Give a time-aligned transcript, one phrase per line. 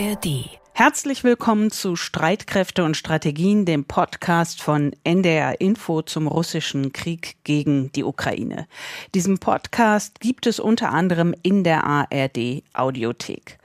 [0.00, 0.48] ARD.
[0.72, 7.92] Herzlich willkommen zu Streitkräfte und Strategien, dem Podcast von NDR Info zum russischen Krieg gegen
[7.92, 8.66] die Ukraine.
[9.14, 13.58] Diesen Podcast gibt es unter anderem in der ARD Audiothek.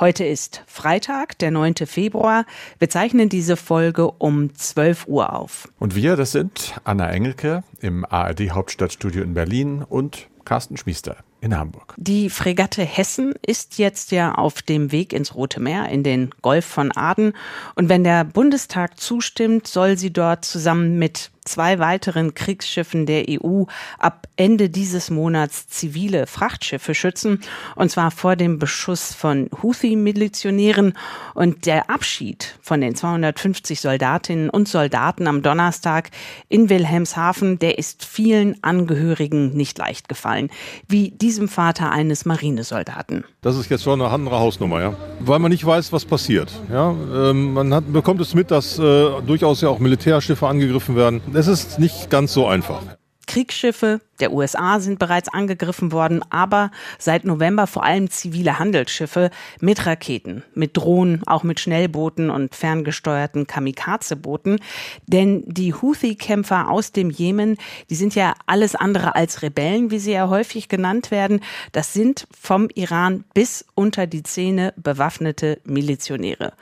[0.00, 1.74] Heute ist Freitag, der 9.
[1.84, 2.46] Februar.
[2.78, 5.68] Wir zeichnen diese Folge um 12 Uhr auf.
[5.78, 11.56] Und wir, das sind Anna Engelke im ARD Hauptstadtstudio in Berlin und Carsten Schmiester in
[11.56, 11.94] Hamburg.
[11.96, 16.64] Die Fregatte Hessen ist jetzt ja auf dem Weg ins Rote Meer, in den Golf
[16.64, 17.34] von Aden.
[17.74, 23.64] Und wenn der Bundestag zustimmt, soll sie dort zusammen mit zwei weiteren Kriegsschiffen der EU
[23.98, 27.40] ab Ende dieses Monats zivile Frachtschiffe schützen,
[27.76, 30.94] und zwar vor dem Beschuss von Houthi-Milizionären.
[31.34, 36.10] Und der Abschied von den 250 Soldatinnen und Soldaten am Donnerstag
[36.48, 40.50] in Wilhelmshaven, der ist vielen Angehörigen nicht leicht gefallen,
[40.88, 43.24] wie diesem Vater eines Marinesoldaten.
[43.42, 46.50] Das ist jetzt schon eine andere Hausnummer, ja, weil man nicht weiß, was passiert.
[46.72, 51.20] Ja, ähm, man hat, bekommt es mit, dass äh, durchaus ja auch Militärschiffe angegriffen werden
[51.36, 52.82] es ist nicht ganz so einfach.
[53.26, 59.86] Kriegsschiffe der USA sind bereits angegriffen worden, aber seit November vor allem zivile Handelsschiffe mit
[59.86, 64.60] Raketen, mit Drohnen, auch mit Schnellbooten und ferngesteuerten Kamikaze-Booten.
[65.06, 67.56] Denn die Houthi-Kämpfer aus dem Jemen,
[67.90, 71.40] die sind ja alles andere als Rebellen, wie sie ja häufig genannt werden.
[71.72, 76.52] Das sind vom Iran bis unter die Zähne bewaffnete Milizionäre.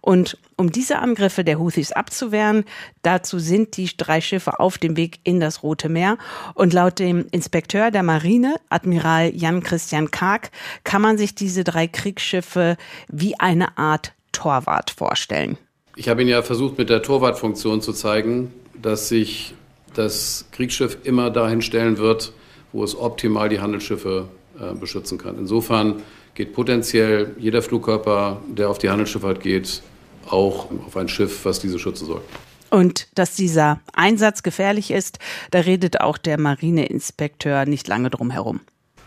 [0.00, 2.64] Und um diese Angriffe der Houthis abzuwehren,
[3.02, 6.18] dazu sind die drei Schiffe auf dem Weg in das Rote Meer.
[6.54, 10.50] Und laut dem Inspekteur der Marine, Admiral Jan-Christian Karg,
[10.84, 12.76] kann man sich diese drei Kriegsschiffe
[13.08, 15.56] wie eine Art Torwart vorstellen.
[15.96, 19.54] Ich habe Ihnen ja versucht, mit der Torwartfunktion zu zeigen, dass sich
[19.94, 22.32] das Kriegsschiff immer dahin stellen wird,
[22.72, 24.28] wo es optimal die Handelsschiffe
[24.58, 25.36] äh, beschützen kann.
[25.38, 26.02] Insofern
[26.34, 29.82] geht potenziell jeder Flugkörper, der auf die Handelsschifffahrt geht,
[30.28, 32.22] auch auf ein Schiff, was diese schützen soll.
[32.70, 35.18] Und dass dieser Einsatz gefährlich ist,
[35.50, 38.60] da redet auch der Marineinspekteur nicht lange drum herum.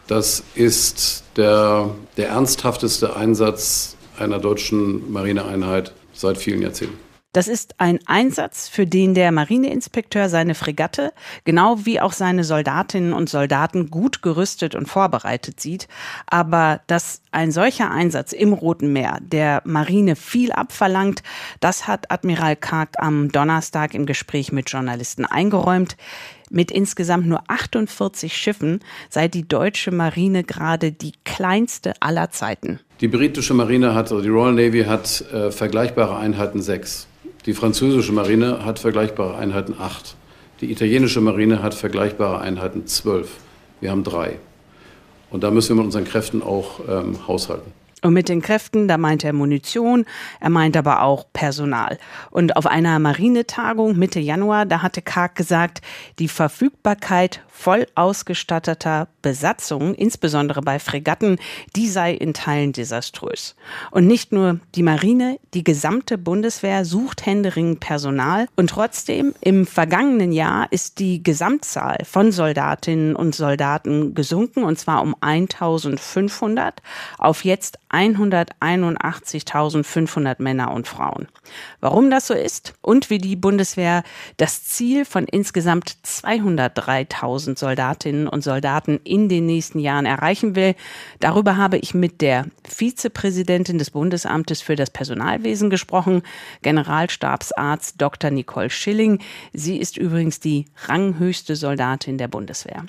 [0.08, 6.98] Das ist der, der ernsthafteste Einsatz einer deutschen Marineeinheit seit vielen Jahrzehnten.
[7.34, 11.14] Das ist ein Einsatz, für den der Marineinspekteur seine Fregatte,
[11.46, 15.88] genau wie auch seine Soldatinnen und Soldaten gut gerüstet und vorbereitet sieht.
[16.28, 21.24] Aber dass ein solcher Einsatz im Roten Meer der Marine viel abverlangt,
[21.60, 25.98] das hat Admiral Karg am Donnerstag im Gespräch mit Journalisten eingeräumt.
[26.52, 32.80] Mit insgesamt nur 48 Schiffen sei die deutsche Marine gerade die kleinste aller Zeiten.
[33.02, 37.08] Die britische Marine hat, also die Royal Navy hat äh, vergleichbare Einheiten sechs.
[37.46, 40.16] Die französische Marine hat vergleichbare Einheiten acht.
[40.62, 43.38] Die italienische Marine hat vergleichbare Einheiten zwölf.
[43.82, 44.40] Wir haben drei.
[45.30, 47.72] Und da müssen wir mit unseren Kräften auch ähm, haushalten.
[48.04, 50.06] Und mit den Kräften, da meint er Munition,
[50.40, 51.98] er meint aber auch Personal.
[52.32, 55.82] Und auf einer Marinetagung Mitte Januar, da hatte Karg gesagt,
[56.20, 61.38] die Verfügbarkeit voll ausgestatteter Besatzungen, insbesondere bei Fregatten,
[61.76, 63.56] die sei in Teilen desaströs.
[63.92, 68.48] Und nicht nur die Marine, die gesamte Bundeswehr sucht händeringend Personal.
[68.58, 75.02] Und trotzdem, im vergangenen Jahr ist die Gesamtzahl von Soldatinnen und Soldaten gesunken, und zwar
[75.02, 76.82] um 1500
[77.18, 81.28] auf jetzt 181.500 Männer und Frauen.
[81.80, 84.02] Warum das so ist und wie die Bundeswehr
[84.38, 90.74] das Ziel von insgesamt 203.000 Soldatinnen und Soldaten in den nächsten Jahren erreichen will,
[91.20, 96.24] darüber habe ich mit der Vizepräsidentin des Bundesamtes für das Personalwesen gesprochen,
[96.64, 98.32] Generalstabsarzt Dr.
[98.32, 99.20] Nicole Schilling.
[99.54, 102.86] Sie ist übrigens die ranghöchste Soldatin der Bundeswehr.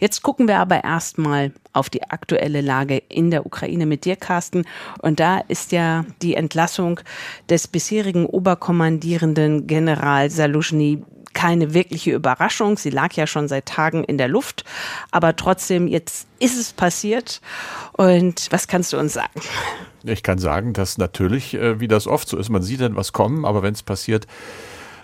[0.00, 4.64] Jetzt gucken wir aber erstmal auf die aktuelle Lage in der Ukraine mit dir, Carsten.
[5.00, 7.00] Und da ist ja die Entlassung
[7.48, 12.76] des bisherigen Oberkommandierenden General Saluschny keine wirkliche Überraschung.
[12.76, 14.64] Sie lag ja schon seit Tagen in der Luft.
[15.10, 17.40] Aber trotzdem, jetzt ist es passiert.
[17.92, 19.40] Und was kannst du uns sagen?
[20.02, 23.12] Ich kann sagen, dass natürlich, äh, wie das oft so ist, man sieht dann was
[23.12, 24.26] kommen, aber wenn es passiert,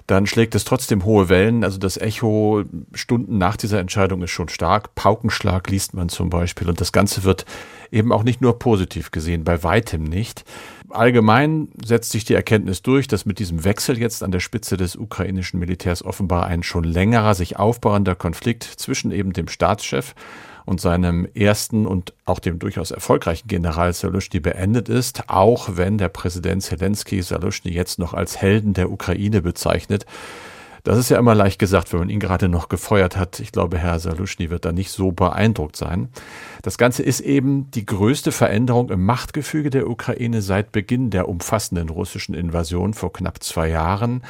[0.06, 1.64] dann schlägt es trotzdem hohe Wellen.
[1.64, 2.64] Also das Echo
[2.94, 4.94] Stunden nach dieser Entscheidung ist schon stark.
[4.94, 6.68] Paukenschlag liest man zum Beispiel.
[6.68, 7.44] Und das Ganze wird
[7.90, 10.44] eben auch nicht nur positiv gesehen, bei weitem nicht.
[10.90, 14.94] Allgemein setzt sich die Erkenntnis durch, dass mit diesem Wechsel jetzt an der Spitze des
[14.94, 20.14] ukrainischen Militärs offenbar ein schon längerer, sich aufbauender Konflikt zwischen eben dem Staatschef
[20.66, 26.08] und seinem ersten und auch dem durchaus erfolgreichen General Salushny beendet ist, auch wenn der
[26.08, 30.04] Präsident Zelensky Salushny jetzt noch als Helden der Ukraine bezeichnet.
[30.86, 33.40] Das ist ja immer leicht gesagt, wenn man ihn gerade noch gefeuert hat.
[33.40, 36.10] Ich glaube, Herr Saluschny wird da nicht so beeindruckt sein.
[36.62, 41.88] Das Ganze ist eben die größte Veränderung im Machtgefüge der Ukraine seit Beginn der umfassenden
[41.88, 44.22] russischen Invasion vor knapp zwei Jahren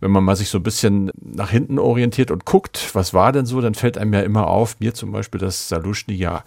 [0.00, 3.46] wenn man mal sich so ein bisschen nach hinten orientiert und guckt, was war denn
[3.46, 6.44] so, dann fällt einem ja immer auf, mir zum Beispiel, dass Saluschny ja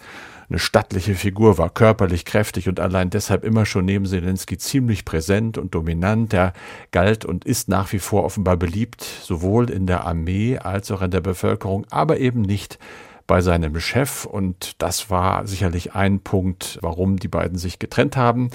[0.48, 5.56] eine stattliche Figur war, körperlich kräftig und allein deshalb immer schon neben Zelensky ziemlich präsent
[5.56, 6.32] und dominant.
[6.34, 6.52] Er
[6.90, 11.10] galt und ist nach wie vor offenbar beliebt, sowohl in der Armee als auch in
[11.10, 12.78] der Bevölkerung, aber eben nicht
[13.26, 14.26] bei seinem Chef.
[14.26, 18.50] Und das war sicherlich ein Punkt, warum die beiden sich getrennt haben.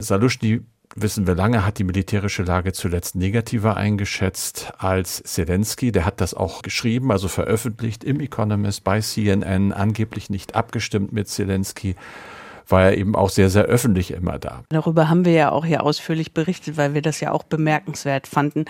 [0.00, 0.62] Saluschny
[0.94, 5.92] wissen wir lange, hat die militärische Lage zuletzt negativer eingeschätzt als Zelensky.
[5.92, 11.28] Der hat das auch geschrieben, also veröffentlicht im Economist bei CNN, angeblich nicht abgestimmt mit
[11.28, 11.96] Zelensky
[12.68, 14.64] war er eben auch sehr, sehr öffentlich immer da.
[14.70, 18.64] Darüber haben wir ja auch hier ausführlich berichtet, weil wir das ja auch bemerkenswert fanden,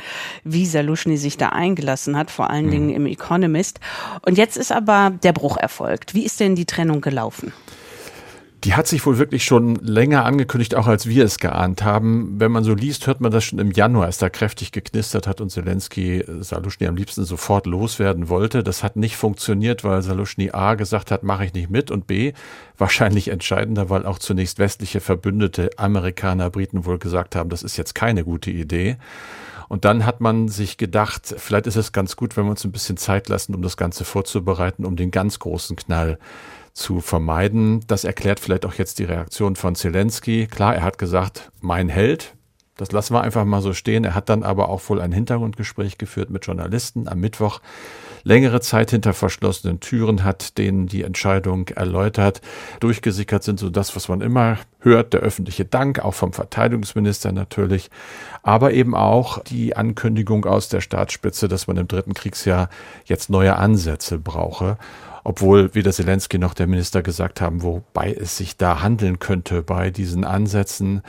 [0.44, 2.70] wie Saluschny sich da eingelassen hat, vor allen mhm.
[2.70, 3.80] Dingen im Economist.
[4.24, 6.14] Und jetzt ist aber der Bruch erfolgt.
[6.14, 7.52] Wie ist denn die Trennung gelaufen?
[8.66, 12.40] Die hat sich wohl wirklich schon länger angekündigt, auch als wir es geahnt haben.
[12.40, 15.40] Wenn man so liest, hört man das schon im Januar, als da kräftig geknistert hat
[15.40, 18.64] und Zelensky äh, Saluschny am liebsten sofort loswerden wollte.
[18.64, 22.32] Das hat nicht funktioniert, weil Saluschny A gesagt hat, mache ich nicht mit und B,
[22.76, 27.94] wahrscheinlich entscheidender, weil auch zunächst westliche Verbündete, Amerikaner, Briten wohl gesagt haben, das ist jetzt
[27.94, 28.96] keine gute Idee.
[29.68, 32.72] Und dann hat man sich gedacht, vielleicht ist es ganz gut, wenn wir uns ein
[32.72, 36.18] bisschen Zeit lassen, um das Ganze vorzubereiten, um den ganz großen Knall
[36.76, 37.80] zu vermeiden.
[37.86, 40.46] Das erklärt vielleicht auch jetzt die Reaktion von Zelensky.
[40.46, 42.34] Klar, er hat gesagt, mein Held.
[42.76, 44.04] Das lassen wir einfach mal so stehen.
[44.04, 47.60] Er hat dann aber auch wohl ein Hintergrundgespräch geführt mit Journalisten am Mittwoch.
[48.24, 52.42] Längere Zeit hinter verschlossenen Türen hat denen die Entscheidung erläutert.
[52.80, 57.88] Durchgesickert sind so das, was man immer hört, der öffentliche Dank, auch vom Verteidigungsminister natürlich,
[58.42, 62.68] aber eben auch die Ankündigung aus der Staatsspitze, dass man im dritten Kriegsjahr
[63.06, 64.76] jetzt neue Ansätze brauche
[65.26, 69.90] obwohl weder Zelensky noch der Minister gesagt haben, wobei es sich da handeln könnte bei
[69.90, 71.02] diesen Ansätzen.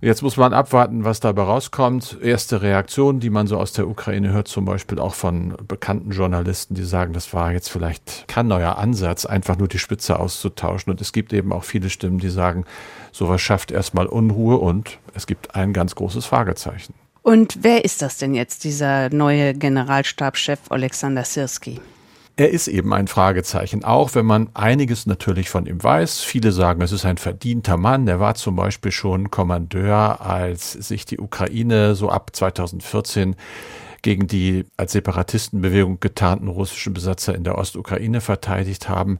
[0.00, 2.18] Jetzt muss man abwarten, was dabei rauskommt.
[2.20, 6.74] Erste Reaktionen, die man so aus der Ukraine hört, zum Beispiel auch von bekannten Journalisten,
[6.74, 10.90] die sagen, das war jetzt vielleicht kein neuer Ansatz, einfach nur die Spitze auszutauschen.
[10.90, 12.64] Und es gibt eben auch viele Stimmen, die sagen,
[13.12, 16.94] sowas schafft erstmal Unruhe und es gibt ein ganz großes Fragezeichen.
[17.22, 21.80] Und wer ist das denn jetzt, dieser neue Generalstabschef Alexander Sirski?
[22.38, 26.20] Er ist eben ein Fragezeichen, auch wenn man einiges natürlich von ihm weiß.
[26.20, 28.06] Viele sagen, es ist ein verdienter Mann.
[28.06, 33.36] Er war zum Beispiel schon Kommandeur, als sich die Ukraine so ab 2014
[34.02, 39.18] gegen die als Separatistenbewegung getarnten russischen Besatzer in der Ostukraine verteidigt haben.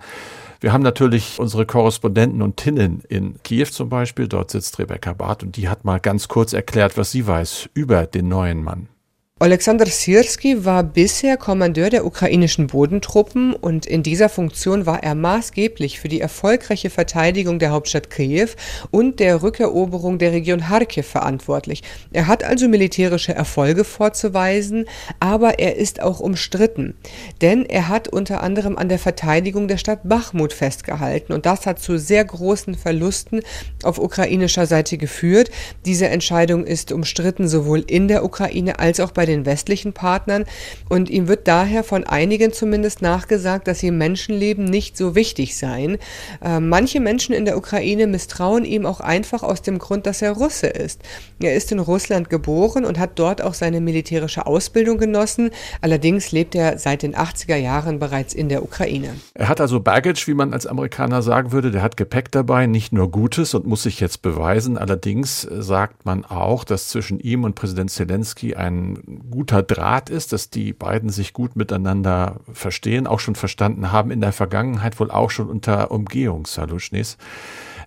[0.61, 4.29] Wir haben natürlich unsere Korrespondenten und Tinnen in Kiew zum Beispiel.
[4.29, 8.07] Dort sitzt Rebecca Barth und die hat mal ganz kurz erklärt, was sie weiß über
[8.07, 8.89] den neuen Mann.
[9.38, 16.00] Alexander Sirski war bisher Kommandeur der ukrainischen Bodentruppen und in dieser Funktion war er maßgeblich
[16.00, 18.49] für die erfolgreiche Verteidigung der Hauptstadt Kiew
[18.91, 21.83] und der Rückeroberung der Region Kharkiv verantwortlich.
[22.15, 24.87] Er hat also militärische Erfolge vorzuweisen,
[25.21, 26.94] aber er ist auch umstritten,
[27.43, 31.79] denn er hat unter anderem an der Verteidigung der Stadt Bachmut festgehalten und das hat
[31.79, 33.43] zu sehr großen Verlusten
[33.83, 35.50] auf ukrainischer Seite geführt.
[35.85, 40.44] Diese Entscheidung ist umstritten sowohl in der Ukraine als auch bei den westlichen Partnern
[40.88, 45.99] und ihm wird daher von einigen zumindest nachgesagt, dass ihm Menschenleben nicht so wichtig seien.
[46.43, 50.33] Äh, manche Menschen in der Ukraine misstrauen ihm auch einfach aus dem Grund, dass er
[50.33, 51.02] Russe ist.
[51.40, 55.50] Er ist in Russland geboren und hat dort auch seine militärische Ausbildung genossen.
[55.80, 59.16] Allerdings lebt er seit den 80er Jahren bereits in der Ukraine.
[59.35, 61.71] Er hat also Baggage, wie man als Amerikaner sagen würde.
[61.71, 64.78] Der hat Gepäck dabei, nicht nur Gutes und muss sich jetzt beweisen.
[64.78, 70.50] Allerdings sagt man auch, dass zwischen ihm und Präsident Zelensky ein guter Draht ist, dass
[70.50, 75.30] die beiden sich gut miteinander verstehen, auch schon verstanden haben, in der Vergangenheit wohl auch
[75.30, 77.16] schon unter Umgehung Saluschnis.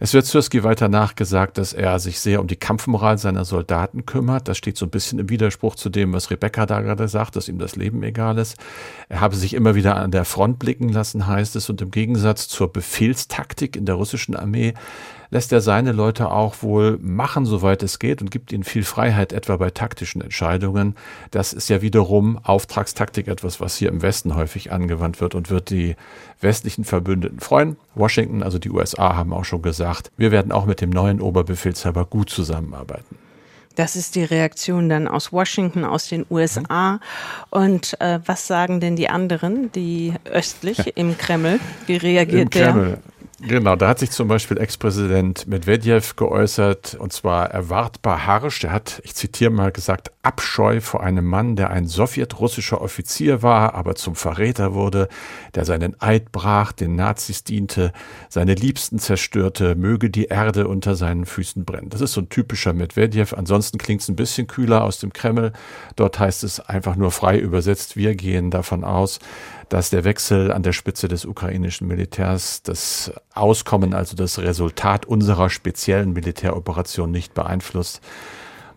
[0.01, 4.47] Es wird Syrski weiter nachgesagt, dass er sich sehr um die Kampfmoral seiner Soldaten kümmert.
[4.47, 7.49] Das steht so ein bisschen im Widerspruch zu dem, was Rebecca da gerade sagt, dass
[7.49, 8.55] ihm das Leben egal ist.
[9.09, 12.47] Er habe sich immer wieder an der Front blicken lassen, heißt es, und im Gegensatz
[12.47, 14.73] zur Befehlstaktik in der russischen Armee
[15.31, 19.31] lässt er seine Leute auch wohl machen, soweit es geht und gibt ihnen viel Freiheit,
[19.33, 20.95] etwa bei taktischen Entscheidungen.
[21.31, 25.69] Das ist ja wiederum Auftragstaktik, etwas, was hier im Westen häufig angewandt wird und wird
[25.69, 25.95] die
[26.41, 27.77] westlichen Verbündeten freuen.
[27.95, 32.05] Washington, also die USA, haben auch schon gesagt, wir werden auch mit dem neuen Oberbefehlshaber
[32.05, 33.17] gut zusammenarbeiten.
[33.75, 36.99] Das ist die Reaktion dann aus Washington, aus den USA.
[37.49, 41.59] Und äh, was sagen denn die anderen, die östlich im Kreml?
[41.85, 42.71] Wie reagiert Im der?
[42.71, 42.97] Kreml
[43.41, 48.59] Genau, da hat sich zum Beispiel Ex-Präsident Medvedev geäußert, und zwar erwartbar harsch.
[48.59, 53.75] Der hat, ich zitiere mal gesagt, Abscheu vor einem Mann, der ein sowjetrussischer Offizier war,
[53.75, 55.07] aber zum Verräter wurde,
[55.55, 57.93] der seinen Eid brach, den Nazis diente,
[58.27, 61.89] seine Liebsten zerstörte, möge die Erde unter seinen Füßen brennen.
[61.89, 63.33] Das ist so ein typischer Medvedev.
[63.33, 65.53] Ansonsten klingt es ein bisschen kühler aus dem Kreml.
[65.95, 69.19] Dort heißt es einfach nur frei übersetzt, wir gehen davon aus,
[69.69, 75.49] dass der Wechsel an der Spitze des ukrainischen Militärs das Auskommen, also das Resultat unserer
[75.49, 78.01] speziellen Militäroperation nicht beeinflusst.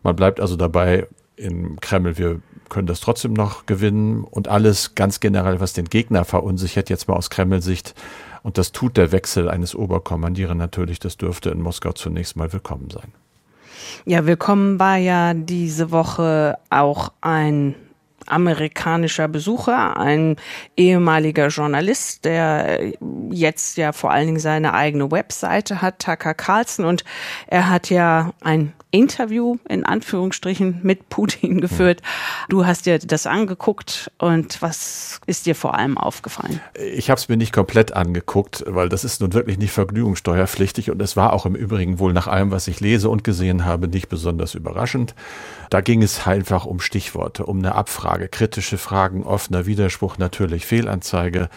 [0.02, 5.20] Man bleibt also dabei im Kreml, wir können das trotzdem noch gewinnen und alles ganz
[5.20, 7.94] generell, was den Gegner verunsichert, jetzt mal aus Kreml-Sicht.
[8.42, 12.90] Und das tut der Wechsel eines Oberkommandierers natürlich, das dürfte in Moskau zunächst mal willkommen
[12.90, 13.12] sein.
[14.04, 17.74] Ja, willkommen war ja diese Woche auch ein
[18.26, 20.36] amerikanischer Besucher, ein
[20.76, 22.92] ehemaliger Journalist, der
[23.30, 27.04] jetzt ja vor allen Dingen seine eigene Webseite hat, Tucker Carlson, und
[27.46, 32.02] er hat ja ein Interview in Anführungsstrichen mit Putin geführt.
[32.48, 36.60] Du hast dir das angeguckt und was ist dir vor allem aufgefallen?
[36.94, 41.02] Ich habe es mir nicht komplett angeguckt, weil das ist nun wirklich nicht vergnügungssteuerpflichtig und
[41.02, 44.08] es war auch im Übrigen wohl nach allem, was ich lese und gesehen habe, nicht
[44.08, 45.14] besonders überraschend.
[45.70, 51.48] Da ging es einfach um Stichworte, um eine Abfrage, kritische Fragen, offener Widerspruch, natürlich Fehlanzeige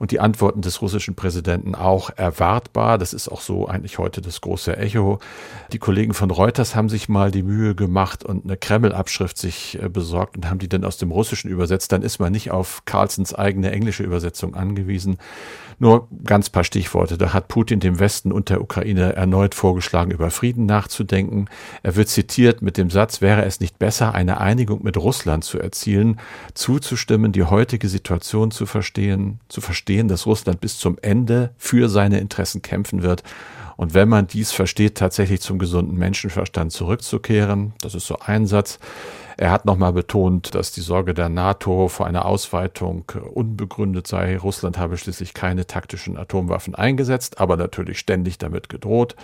[0.00, 2.98] und die Antworten des russischen Präsidenten auch erwartbar.
[2.98, 5.20] Das ist auch so eigentlich heute das große Echo.
[5.72, 9.88] Die Kollegen von Reuters haben sich mal die Mühe gemacht und eine Kreml-Abschrift sich äh,
[9.88, 11.92] besorgt und haben die dann aus dem Russischen übersetzt.
[11.92, 15.18] Dann ist man nicht auf Carlsons eigene englische Übersetzung angewiesen.
[15.78, 17.16] Nur ganz paar Stichworte.
[17.16, 21.46] Da hat Putin dem Westen und der Ukraine erneut vorgeschlagen, über Frieden nachzudenken.
[21.82, 25.58] Er wird zitiert mit dem Satz, wäre es nicht besser, eine Einigung mit Russland zu
[25.58, 26.20] erzielen,
[26.52, 32.20] zuzustimmen, die heutige Situation zu verstehen, zu verstehen, dass Russland bis zum Ende für seine
[32.20, 33.22] Interessen kämpfen wird.
[33.80, 38.78] Und wenn man dies versteht, tatsächlich zum gesunden Menschenverstand zurückzukehren, das ist so ein Satz.
[39.38, 44.36] Er hat nochmal betont, dass die Sorge der NATO vor einer Ausweitung unbegründet sei.
[44.36, 49.16] Russland habe schließlich keine taktischen Atomwaffen eingesetzt, aber natürlich ständig damit gedroht.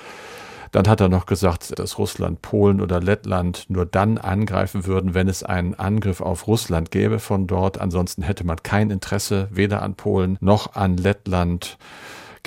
[0.73, 5.29] Dann hat er noch gesagt, dass Russland, Polen oder Lettland nur dann angreifen würden, wenn
[5.29, 7.79] es einen Angriff auf Russland gäbe von dort.
[7.79, 11.77] Ansonsten hätte man kein Interesse weder an Polen noch an Lettland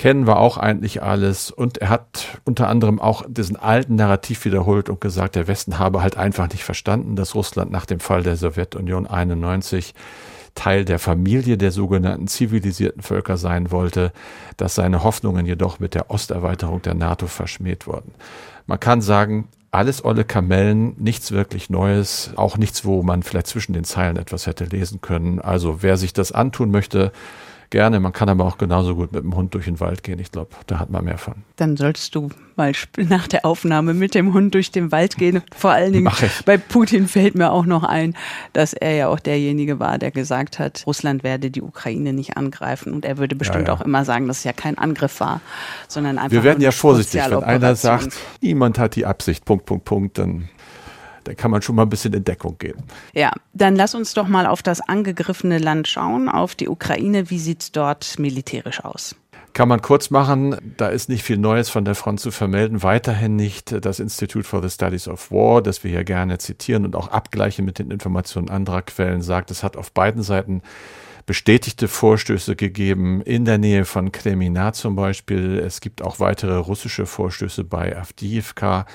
[0.00, 1.50] kennen wir auch eigentlich alles.
[1.50, 6.02] Und er hat unter anderem auch diesen alten Narrativ wiederholt und gesagt, der Westen habe
[6.02, 9.92] halt einfach nicht verstanden, dass Russland nach dem Fall der Sowjetunion 91
[10.54, 14.10] Teil der Familie der sogenannten zivilisierten Völker sein wollte,
[14.56, 18.14] dass seine Hoffnungen jedoch mit der Osterweiterung der NATO verschmäht wurden.
[18.66, 23.74] Man kann sagen, alles olle Kamellen, nichts wirklich Neues, auch nichts, wo man vielleicht zwischen
[23.74, 25.40] den Zeilen etwas hätte lesen können.
[25.40, 27.12] Also wer sich das antun möchte,
[27.70, 28.00] gerne.
[28.00, 30.18] Man kann aber auch genauso gut mit dem Hund durch den Wald gehen.
[30.18, 31.34] Ich glaube, da hat man mehr von.
[31.56, 35.42] Dann solltest du mal nach der Aufnahme mit dem Hund durch den Wald gehen.
[35.56, 36.10] Vor allen Dingen
[36.44, 38.16] bei Putin fällt mir auch noch ein,
[38.52, 42.92] dass er ja auch derjenige war, der gesagt hat, Russland werde die Ukraine nicht angreifen.
[42.92, 43.80] Und er würde bestimmt ja, ja.
[43.80, 45.40] auch immer sagen, dass es ja kein Angriff war,
[45.88, 46.32] sondern einfach.
[46.32, 50.48] Wir werden ja vorsichtig, wenn einer sagt, niemand hat die Absicht, Punkt, Punkt, Punkt, dann
[51.24, 52.82] dann kann man schon mal ein bisschen in Deckung gehen.
[53.12, 57.30] Ja, dann lass uns doch mal auf das angegriffene Land schauen, auf die Ukraine.
[57.30, 59.16] Wie sieht es dort militärisch aus?
[59.52, 62.84] Kann man kurz machen, da ist nicht viel Neues von der Front zu vermelden.
[62.84, 66.94] Weiterhin nicht das Institute for the Studies of War, das wir hier gerne zitieren und
[66.94, 70.62] auch abgleichen mit den Informationen anderer Quellen, sagt, es hat auf beiden Seiten
[71.26, 75.58] bestätigte Vorstöße gegeben, in der Nähe von Kremina zum Beispiel.
[75.58, 78.86] Es gibt auch weitere russische Vorstöße bei Avdiivka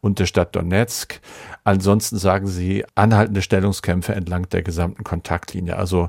[0.00, 1.20] und der Stadt Donetsk.
[1.64, 5.76] Ansonsten sagen sie anhaltende Stellungskämpfe entlang der gesamten Kontaktlinie.
[5.76, 6.08] Also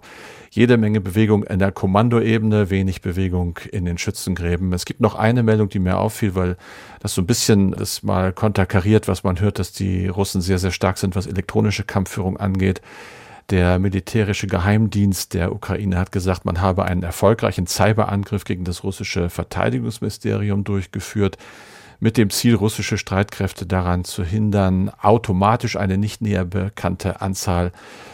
[0.49, 4.73] jede Menge Bewegung in der Kommandoebene, wenig Bewegung in den Schützengräben.
[4.73, 6.57] Es gibt noch eine Meldung, die mir auffiel, weil
[7.01, 10.71] das so ein bisschen das mal konterkariert, was man hört, dass die Russen sehr, sehr
[10.71, 12.81] stark sind, was elektronische Kampfführung angeht.
[13.51, 19.29] Der militärische Geheimdienst der Ukraine hat gesagt, man habe einen erfolgreichen Cyberangriff gegen das russische
[19.29, 21.37] Verteidigungsministerium durchgeführt,
[22.03, 27.71] mit dem Ziel, russische Streitkräfte daran zu hindern, automatisch eine nicht näher bekannte Anzahl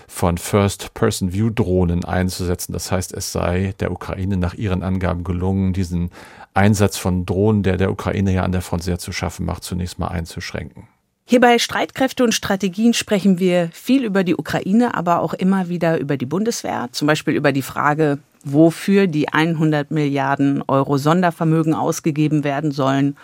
[0.07, 2.71] von First-Person-View-Drohnen einzusetzen.
[2.71, 6.11] Das heißt, es sei der Ukraine nach ihren Angaben gelungen, diesen
[6.53, 9.97] Einsatz von Drohnen, der der Ukraine ja an der Front sehr zu schaffen macht, zunächst
[9.97, 10.87] mal einzuschränken.
[11.25, 15.99] Hier bei Streitkräfte und Strategien sprechen wir viel über die Ukraine, aber auch immer wieder
[15.99, 22.43] über die Bundeswehr, zum Beispiel über die Frage, wofür die 100 Milliarden Euro Sondervermögen ausgegeben
[22.43, 23.17] werden sollen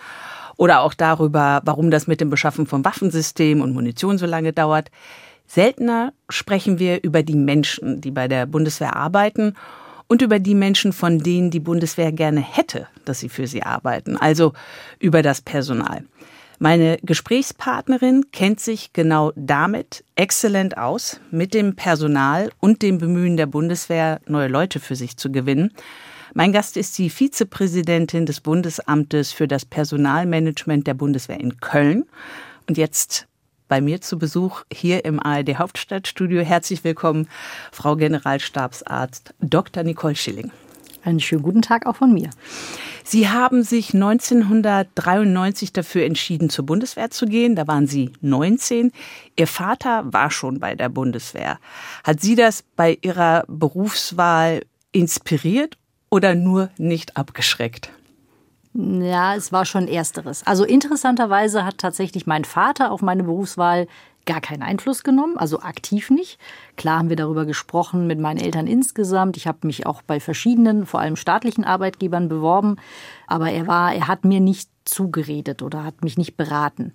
[0.58, 4.92] oder auch darüber, warum das mit dem Beschaffen von Waffensystemen und Munition so lange dauert.
[5.48, 9.56] Seltener sprechen wir über die Menschen, die bei der Bundeswehr arbeiten
[10.08, 14.18] und über die Menschen, von denen die Bundeswehr gerne hätte, dass sie für sie arbeiten,
[14.18, 14.54] also
[15.00, 16.04] über das Personal.
[16.58, 23.46] Meine Gesprächspartnerin kennt sich genau damit exzellent aus, mit dem Personal und dem Bemühen der
[23.46, 25.72] Bundeswehr, neue Leute für sich zu gewinnen.
[26.38, 32.04] Mein Gast ist die Vizepräsidentin des Bundesamtes für das Personalmanagement der Bundeswehr in Köln.
[32.68, 33.26] Und jetzt
[33.70, 36.42] bei mir zu Besuch hier im ARD Hauptstadtstudio.
[36.42, 37.30] Herzlich willkommen,
[37.72, 39.84] Frau Generalstabsarzt Dr.
[39.84, 40.52] Nicole Schilling.
[41.06, 42.32] Einen schönen guten Tag auch von mir.
[43.06, 47.56] Sie haben sich 1993 dafür entschieden, zur Bundeswehr zu gehen.
[47.56, 48.92] Da waren Sie 19.
[49.40, 51.60] Ihr Vater war schon bei der Bundeswehr.
[52.04, 55.78] Hat Sie das bei Ihrer Berufswahl inspiriert
[56.16, 57.90] oder nur nicht abgeschreckt?
[58.74, 60.48] Ja, es war schon ersteres.
[60.48, 63.88] Also interessanterweise hat tatsächlich mein Vater auf meine Berufswahl
[64.26, 66.40] gar keinen Einfluss genommen, also aktiv nicht.
[66.78, 69.38] Klar haben wir darüber gesprochen mit meinen Eltern insgesamt.
[69.38, 72.78] Ich habe mich auch bei verschiedenen, vor allem staatlichen Arbeitgebern beworben,
[73.28, 76.94] aber er war, er hat mir nicht zugeredet oder hat mich nicht beraten.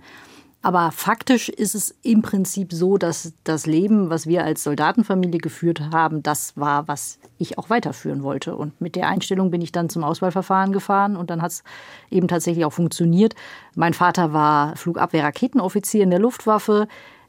[0.62, 5.80] Aber faktisch ist es im Prinzip so, dass das Leben, was wir als Soldatenfamilie geführt
[5.90, 8.54] haben, das war, was ich auch weiterführen wollte.
[8.54, 11.64] Und mit der Einstellung bin ich dann zum Auswahlverfahren gefahren und dann hat es
[12.10, 13.34] eben tatsächlich auch funktioniert.
[13.74, 16.88] Mein Vater war Flugabwehr-Raketenoffizier in der Luftwaffe.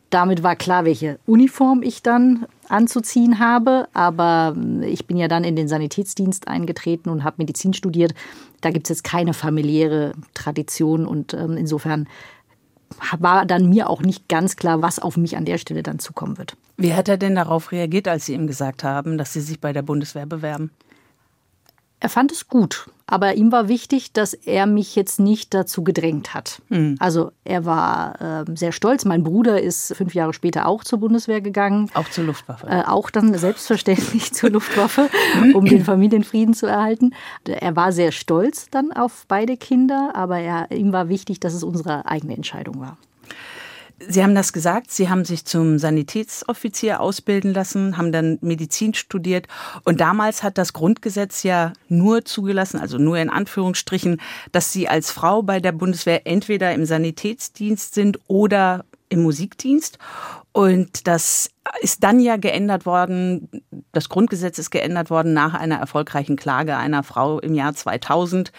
[0.09, 3.87] Damit war klar, welche Uniform ich dann anzuziehen habe.
[3.93, 8.13] Aber ich bin ja dann in den Sanitätsdienst eingetreten und habe Medizin studiert.
[8.59, 12.09] Da gibt es jetzt keine familiäre Tradition und ähm, insofern
[13.19, 16.37] war dann mir auch nicht ganz klar, was auf mich an der Stelle dann zukommen
[16.37, 16.55] wird.
[16.77, 19.73] Wie hat er denn darauf reagiert, als Sie ihm gesagt haben, dass Sie sich bei
[19.73, 20.71] der Bundeswehr bewerben?
[21.99, 26.33] Er fand es gut, aber ihm war wichtig, dass er mich jetzt nicht dazu gedrängt
[26.33, 26.61] hat.
[26.69, 26.95] Mhm.
[26.99, 29.03] Also er war äh, sehr stolz.
[29.03, 31.91] Mein Bruder ist fünf Jahre später auch zur Bundeswehr gegangen.
[31.93, 32.67] Auch zur Luftwaffe.
[32.67, 35.09] Äh, auch dann selbstverständlich zur Luftwaffe,
[35.53, 37.13] um den Familienfrieden zu erhalten.
[37.45, 41.63] Er war sehr stolz dann auf beide Kinder, aber er, ihm war wichtig, dass es
[41.63, 42.97] unsere eigene Entscheidung war.
[44.07, 49.47] Sie haben das gesagt, Sie haben sich zum Sanitätsoffizier ausbilden lassen, haben dann Medizin studiert
[49.83, 55.11] und damals hat das Grundgesetz ja nur zugelassen, also nur in Anführungsstrichen, dass Sie als
[55.11, 59.99] Frau bei der Bundeswehr entweder im Sanitätsdienst sind oder im Musikdienst.
[60.53, 61.49] Und das
[61.81, 63.47] ist dann ja geändert worden,
[63.93, 68.51] das Grundgesetz ist geändert worden nach einer erfolgreichen Klage einer Frau im Jahr 2000,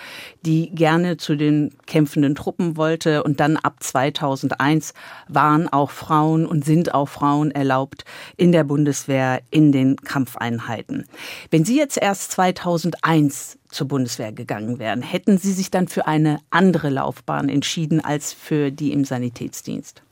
[0.47, 3.23] die gerne zu den kämpfenden Truppen wollte.
[3.23, 4.95] Und dann ab 2001
[5.29, 8.05] waren auch Frauen und sind auch Frauen erlaubt
[8.37, 11.07] in der Bundeswehr in den Kampfeinheiten.
[11.51, 16.39] Wenn Sie jetzt erst 2001 zur Bundeswehr gegangen wären, hätten Sie sich dann für eine
[16.51, 20.03] andere Laufbahn entschieden als für die im Sanitätsdienst?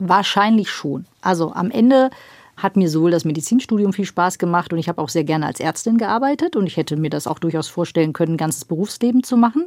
[0.00, 1.04] Wahrscheinlich schon.
[1.20, 2.10] Also am Ende
[2.56, 5.60] hat mir sowohl das Medizinstudium viel Spaß gemacht und ich habe auch sehr gerne als
[5.60, 9.36] Ärztin gearbeitet und ich hätte mir das auch durchaus vorstellen können, ein ganzes Berufsleben zu
[9.36, 9.66] machen.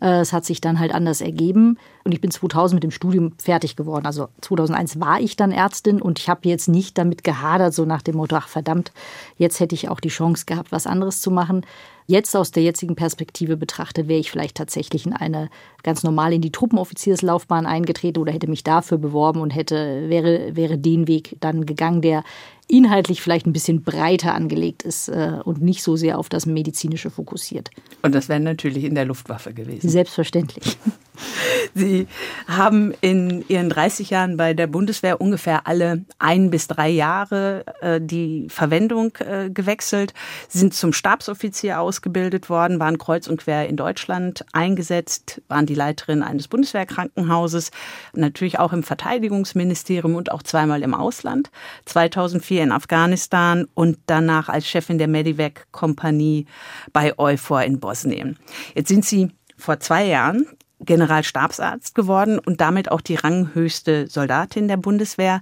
[0.00, 3.32] Äh, es hat sich dann halt anders ergeben und ich bin 2000 mit dem Studium
[3.38, 4.06] fertig geworden.
[4.06, 8.02] Also 2001 war ich dann Ärztin und ich habe jetzt nicht damit gehadert, so nach
[8.02, 8.92] dem Motto, ach verdammt,
[9.36, 11.64] jetzt hätte ich auch die Chance gehabt, was anderes zu machen.
[12.06, 15.48] Jetzt aus der jetzigen Perspektive betrachtet, wäre ich vielleicht tatsächlich in eine
[15.82, 20.76] ganz normal in die Truppenoffizierslaufbahn eingetreten oder hätte mich dafür beworben und hätte, wäre, wäre
[20.76, 22.22] den Weg dann gegangen, der
[22.66, 27.10] inhaltlich vielleicht ein bisschen breiter angelegt ist äh, und nicht so sehr auf das Medizinische
[27.10, 27.70] fokussiert.
[28.02, 29.88] Und das wäre natürlich in der Luftwaffe gewesen.
[29.88, 30.78] Selbstverständlich.
[31.74, 32.06] Sie
[32.48, 38.00] haben in Ihren 30 Jahren bei der Bundeswehr ungefähr alle ein bis drei Jahre äh,
[38.00, 40.12] die Verwendung äh, gewechselt,
[40.48, 46.22] sind zum Stabsoffizier ausgebildet worden, waren kreuz und quer in Deutschland eingesetzt, waren die Leiterin
[46.22, 47.70] eines Bundeswehrkrankenhauses,
[48.14, 51.50] natürlich auch im Verteidigungsministerium und auch zweimal im Ausland.
[51.84, 56.46] 2004 in Afghanistan und danach als Chefin der Medivac-Kompanie
[56.92, 58.38] bei EUFOR in Bosnien.
[58.74, 60.46] Jetzt sind Sie vor zwei Jahren
[60.80, 65.40] Generalstabsarzt geworden und damit auch die ranghöchste Soldatin der Bundeswehr.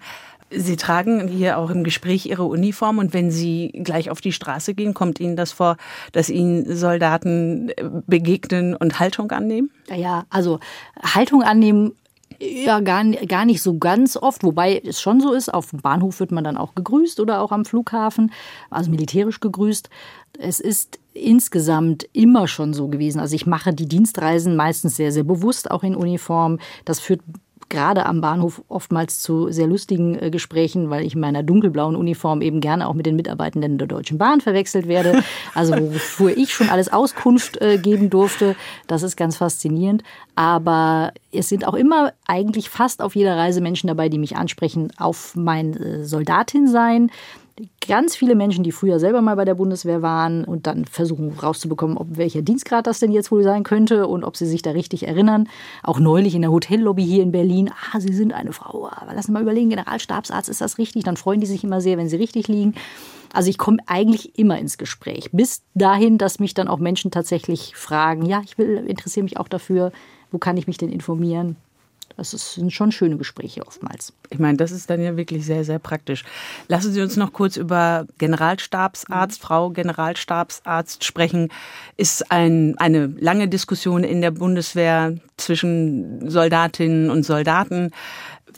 [0.50, 4.74] Sie tragen hier auch im Gespräch Ihre Uniform und wenn Sie gleich auf die Straße
[4.74, 5.76] gehen, kommt Ihnen das vor,
[6.12, 7.72] dass Ihnen Soldaten
[8.06, 9.70] begegnen und Haltung annehmen?
[9.88, 10.60] Ja, also
[11.02, 11.92] Haltung annehmen
[12.42, 15.52] ja, gar, gar nicht so ganz oft, wobei es schon so ist.
[15.52, 18.32] Auf dem Bahnhof wird man dann auch gegrüßt oder auch am Flughafen,
[18.70, 19.88] also militärisch gegrüßt.
[20.38, 23.20] Es ist insgesamt immer schon so gewesen.
[23.20, 26.58] Also ich mache die Dienstreisen meistens sehr, sehr bewusst, auch in Uniform.
[26.84, 27.20] Das führt
[27.72, 32.40] gerade am Bahnhof oftmals zu sehr lustigen äh, Gesprächen, weil ich in meiner dunkelblauen Uniform
[32.42, 35.24] eben gerne auch mit den Mitarbeitenden der Deutschen Bahn verwechselt werde.
[35.54, 38.54] Also wofür ich schon alles Auskunft äh, geben durfte.
[38.86, 40.02] Das ist ganz faszinierend.
[40.34, 44.92] Aber es sind auch immer eigentlich fast auf jeder Reise Menschen dabei, die mich ansprechen
[44.98, 47.10] auf mein äh, Soldatin sein
[47.86, 51.96] ganz viele Menschen, die früher selber mal bei der Bundeswehr waren und dann versuchen rauszubekommen,
[51.96, 55.06] ob welcher Dienstgrad das denn jetzt wohl sein könnte und ob sie sich da richtig
[55.06, 55.48] erinnern.
[55.82, 59.28] Auch neulich in der Hotellobby hier in Berlin, ah, Sie sind eine Frau, aber lassen
[59.28, 61.04] Sie mal überlegen, Generalstabsarzt, ist das richtig?
[61.04, 62.74] Dann freuen die sich immer sehr, wenn sie richtig liegen.
[63.32, 67.74] Also ich komme eigentlich immer ins Gespräch, bis dahin, dass mich dann auch Menschen tatsächlich
[67.76, 69.90] fragen, ja, ich will, interessiere mich auch dafür,
[70.30, 71.56] wo kann ich mich denn informieren?
[72.16, 74.12] Das sind schon schöne Gespräche oftmals.
[74.30, 76.24] Ich meine, das ist dann ja wirklich sehr, sehr praktisch.
[76.68, 79.46] Lassen Sie uns noch kurz über Generalstabsarzt, mhm.
[79.46, 81.48] Frau Generalstabsarzt sprechen.
[81.96, 87.90] Ist ein, eine lange Diskussion in der Bundeswehr zwischen Soldatinnen und Soldaten.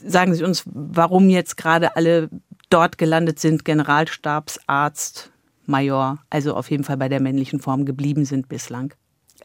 [0.05, 2.29] Sagen Sie uns, warum jetzt gerade alle
[2.69, 5.31] dort gelandet sind, Generalstabsarzt,
[5.65, 8.93] Major, also auf jeden Fall bei der männlichen Form geblieben sind bislang.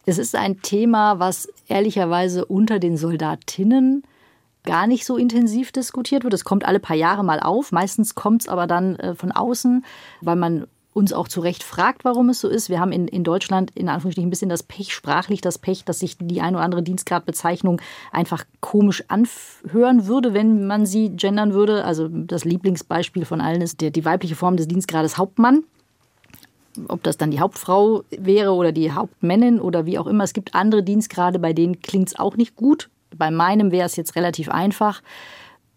[0.06, 4.02] Es ist ein Thema, was ehrlicherweise unter den Soldatinnen
[4.64, 6.34] gar nicht so intensiv diskutiert wird.
[6.34, 7.72] Es kommt alle paar Jahre mal auf.
[7.72, 9.84] Meistens kommt es aber dann äh, von außen,
[10.20, 12.68] weil man uns auch zu Recht fragt, warum es so ist.
[12.68, 16.00] Wir haben in, in Deutschland in Anführungsstrichen ein bisschen das Pech, sprachlich das Pech, dass
[16.00, 21.84] sich die ein oder andere Dienstgradbezeichnung einfach komisch anhören würde, wenn man sie gendern würde.
[21.84, 25.64] Also das Lieblingsbeispiel von allen ist der, die weibliche Form des Dienstgrades Hauptmann
[26.88, 30.24] ob das dann die Hauptfrau wäre oder die Hauptmännin oder wie auch immer.
[30.24, 32.90] Es gibt andere Dienstgrade, bei denen klingt es auch nicht gut.
[33.16, 35.02] Bei meinem wäre es jetzt relativ einfach.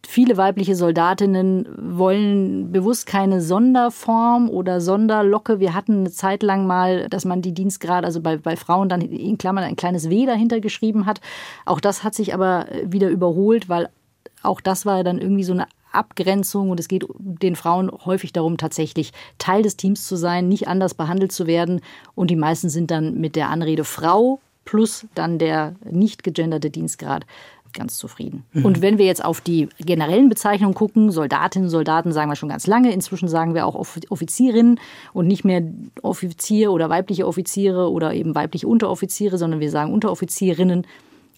[0.06, 1.66] Viele weibliche Soldatinnen
[1.98, 5.60] wollen bewusst keine Sonderform oder Sonderlocke.
[5.62, 9.02] Wir hatten eine Zeit lang mal, dass man die Dienstgrade, also bei, bei Frauen dann
[9.02, 11.22] in Klammern ein kleines W dahinter geschrieben hat.
[11.66, 13.90] Auch das hat sich aber wieder überholt, weil
[14.44, 18.58] auch das war dann irgendwie so eine Abgrenzung und es geht den Frauen häufig darum,
[18.58, 21.82] tatsächlich Teil des Teams zu sein, nicht anders behandelt zu werden.
[22.16, 27.26] Und die meisten sind dann mit der Anrede Frau plus dann der nicht gegenderte Dienstgrad
[27.74, 28.46] ganz zufrieden.
[28.54, 28.66] Mhm.
[28.66, 32.68] Und wenn wir jetzt auf die generellen Bezeichnungen gucken, Soldatinnen, Soldaten sagen wir schon ganz
[32.68, 32.92] lange.
[32.94, 34.80] Inzwischen sagen wir auch Offizierinnen
[35.12, 35.64] und nicht mehr
[36.02, 40.86] Offizier oder weibliche Offiziere oder eben weibliche Unteroffiziere, sondern wir sagen Unteroffizierinnen.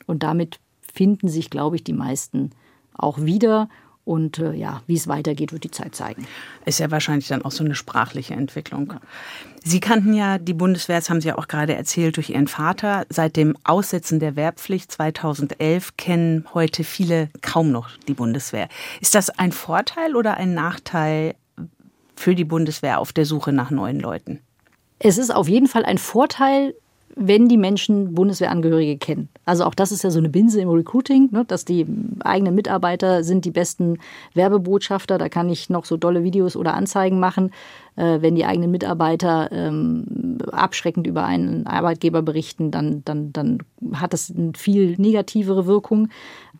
[0.05, 2.51] Und damit finden sich, glaube ich, die meisten
[2.93, 3.69] auch wieder.
[4.05, 6.27] Und äh, ja, wie es weitergeht, wird die Zeit zeigen.
[6.65, 8.93] Ist ja wahrscheinlich dann auch so eine sprachliche Entwicklung.
[9.63, 13.07] Sie kannten ja die Bundeswehr, das haben Sie ja auch gerade erzählt, durch Ihren Vater.
[13.09, 18.69] Seit dem Aussetzen der Wehrpflicht 2011 kennen heute viele kaum noch die Bundeswehr.
[19.01, 21.33] Ist das ein Vorteil oder ein Nachteil
[22.15, 24.39] für die Bundeswehr auf der Suche nach neuen Leuten?
[24.99, 26.75] Es ist auf jeden Fall ein Vorteil,
[27.15, 29.30] wenn die Menschen Bundeswehrangehörige kennen.
[29.45, 31.86] Also auch das ist ja so eine Binse im Recruiting, ne, dass die
[32.23, 33.99] eigenen Mitarbeiter sind die besten
[34.34, 35.17] Werbebotschafter.
[35.17, 37.51] Da kann ich noch so dolle Videos oder Anzeigen machen.
[37.95, 43.60] Äh, wenn die eigenen Mitarbeiter ähm, abschreckend über einen Arbeitgeber berichten, dann, dann, dann
[43.93, 46.10] hat das eine viel negativere Wirkung.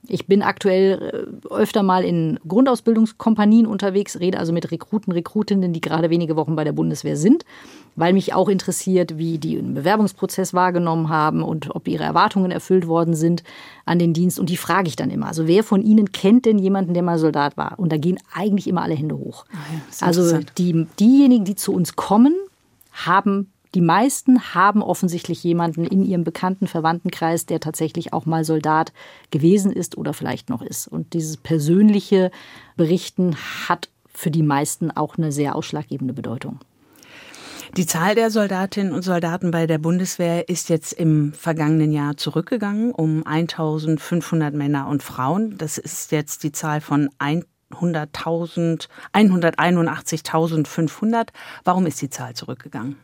[0.08, 5.82] Ich bin aktuell äh, öfter mal in Grundausbildungskompanien unterwegs, rede also mit Rekruten, Rekrutinnen, die
[5.82, 7.44] gerade wenige Wochen bei der Bundeswehr sind
[7.96, 12.88] weil mich auch interessiert, wie die den Bewerbungsprozess wahrgenommen haben und ob ihre Erwartungen erfüllt
[12.88, 13.44] worden sind
[13.86, 14.40] an den Dienst.
[14.40, 15.28] Und die frage ich dann immer.
[15.28, 17.80] Also wer von Ihnen kennt denn jemanden, der mal Soldat war?
[17.80, 19.46] Und da gehen eigentlich immer alle Hände hoch.
[19.52, 20.88] Ah ja, also die,
[21.26, 22.36] diejenigen, die zu uns kommen,
[22.92, 28.94] haben die meisten haben offensichtlich jemanden in ihrem bekannten Verwandtenkreis, der tatsächlich auch mal Soldat
[29.32, 30.88] gewesen ist oder vielleicht noch ist.
[30.88, 32.32] Und dieses persönliche
[32.78, 33.36] Berichten
[33.68, 36.60] hat für die meisten auch eine sehr ausschlaggebende Bedeutung.
[37.76, 42.94] Die Zahl der Soldatinnen und Soldaten bei der Bundeswehr ist jetzt im vergangenen Jahr zurückgegangen
[42.94, 45.58] um 1500 Männer und Frauen.
[45.58, 47.10] Das ist jetzt die Zahl von
[47.72, 51.30] 100.000, 181.500.
[51.64, 52.98] Warum ist die Zahl zurückgegangen?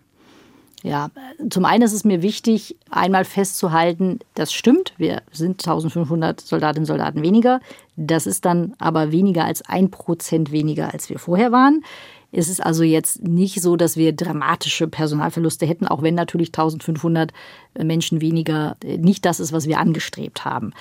[0.84, 1.12] Ja,
[1.50, 6.88] zum einen ist es mir wichtig, einmal festzuhalten, das stimmt, wir sind 1500 Soldatinnen und
[6.88, 7.60] Soldaten weniger.
[7.98, 11.84] Das ist dann aber weniger als ein Prozent weniger, als wir vorher waren.
[12.32, 17.32] Es ist also jetzt nicht so, dass wir dramatische Personalverluste hätten, auch wenn natürlich 1500
[17.78, 20.72] Menschen weniger nicht das ist, was wir angestrebt haben.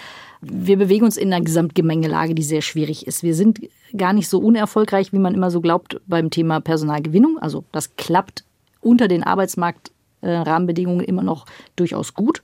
[0.41, 3.23] Wir bewegen uns in einer Gesamtgemengelage, die sehr schwierig ist.
[3.23, 3.61] Wir sind
[3.97, 7.37] gar nicht so unerfolgreich, wie man immer so glaubt beim Thema Personalgewinnung.
[7.39, 8.45] Also das klappt
[8.81, 12.43] unter den Arbeitsmarktrahmenbedingungen immer noch durchaus gut.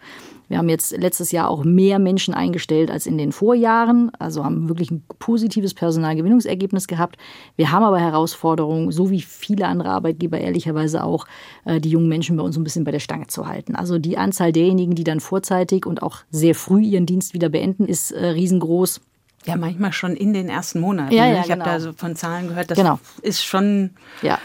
[0.48, 4.68] Wir haben jetzt letztes Jahr auch mehr Menschen eingestellt als in den Vorjahren, also haben
[4.68, 7.16] wirklich ein positives Personalgewinnungsergebnis gehabt.
[7.56, 11.26] Wir haben aber Herausforderungen, so wie viele andere Arbeitgeber ehrlicherweise auch,
[11.64, 13.74] äh, die jungen Menschen bei uns ein bisschen bei der Stange zu halten.
[13.74, 17.86] Also die Anzahl derjenigen, die dann vorzeitig und auch sehr früh ihren Dienst wieder beenden,
[17.86, 19.00] ist äh, riesengroß.
[19.46, 21.12] Ja, manchmal schon in den ersten Monaten.
[21.12, 21.34] Ja, ne?
[21.34, 21.64] ja, ich genau.
[21.64, 22.98] habe da so von Zahlen gehört, das genau.
[23.22, 23.90] ist schon.
[24.22, 24.38] Ja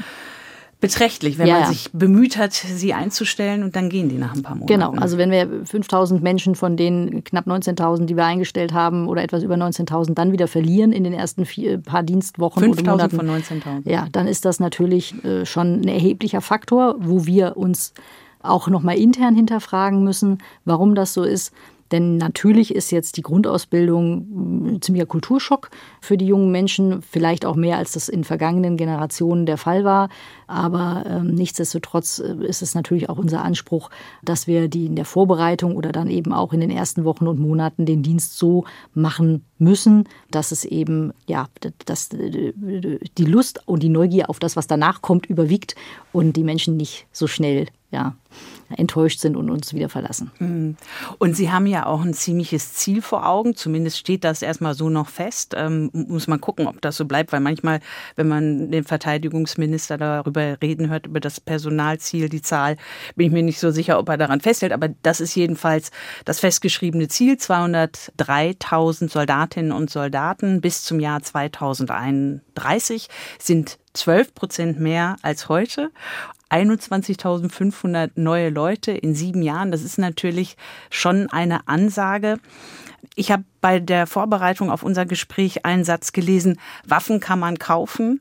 [0.81, 1.67] beträchtlich, wenn Ja, man ja.
[1.69, 4.73] sich bemüht hat, sie einzustellen und dann gehen die nach ein paar Monaten.
[4.73, 9.23] Genau, also wenn wir 5000 Menschen von den knapp 19.000, die wir eingestellt haben, oder
[9.23, 13.43] etwas über 19.000 dann wieder verlieren in den ersten vier, paar Dienstwochen oder 5000 Monaten.
[13.61, 13.89] von 19.000.
[13.89, 17.93] Ja, dann ist das natürlich äh, schon ein erheblicher Faktor, wo wir uns
[18.43, 21.53] auch nochmal intern hinterfragen müssen, warum das so ist.
[21.91, 27.55] Denn natürlich ist jetzt die Grundausbildung ein ziemlicher Kulturschock für die jungen Menschen, vielleicht auch
[27.55, 30.09] mehr, als das in vergangenen Generationen der Fall war.
[30.47, 33.89] Aber ähm, nichtsdestotrotz äh, ist es natürlich auch unser Anspruch,
[34.23, 37.39] dass wir die in der Vorbereitung oder dann eben auch in den ersten Wochen und
[37.39, 41.47] Monaten den Dienst so machen müssen, dass es eben, ja,
[41.85, 45.75] dass die Lust und die Neugier auf das, was danach kommt, überwiegt
[46.11, 48.15] und die Menschen nicht so schnell, ja,
[48.77, 50.31] enttäuscht sind und uns wieder verlassen.
[51.17, 53.55] Und Sie haben ja auch ein ziemliches Ziel vor Augen.
[53.55, 55.53] Zumindest steht das erstmal so noch fest.
[55.57, 57.81] Ähm, muss man gucken, ob das so bleibt, weil manchmal,
[58.15, 62.77] wenn man den Verteidigungsminister darüber reden hört, über das Personalziel, die Zahl,
[63.15, 64.71] bin ich mir nicht so sicher, ob er daran festhält.
[64.71, 65.91] Aber das ist jedenfalls
[66.23, 67.35] das festgeschriebene Ziel.
[67.35, 75.91] 203.000 Soldatinnen und Soldaten bis zum Jahr 2031 sind 12 Prozent mehr als heute.
[76.51, 79.71] 21.500 neue Leute in sieben Jahren.
[79.71, 80.57] Das ist natürlich
[80.89, 82.39] schon eine Ansage.
[83.15, 88.19] Ich habe bei der Vorbereitung auf unser Gespräch einen Satz gelesen, Waffen kann man kaufen,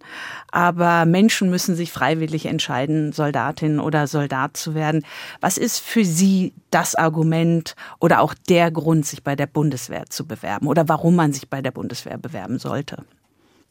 [0.51, 5.05] aber Menschen müssen sich freiwillig entscheiden, Soldatin oder Soldat zu werden.
[5.41, 10.27] Was ist für Sie das Argument oder auch der Grund, sich bei der Bundeswehr zu
[10.27, 13.05] bewerben oder warum man sich bei der Bundeswehr bewerben sollte?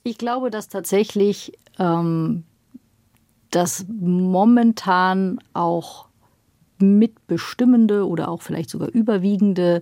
[0.04, 2.44] Ich glaube, dass tatsächlich ähm,
[3.52, 6.08] das momentan auch
[6.80, 9.82] mitbestimmende oder auch vielleicht sogar überwiegende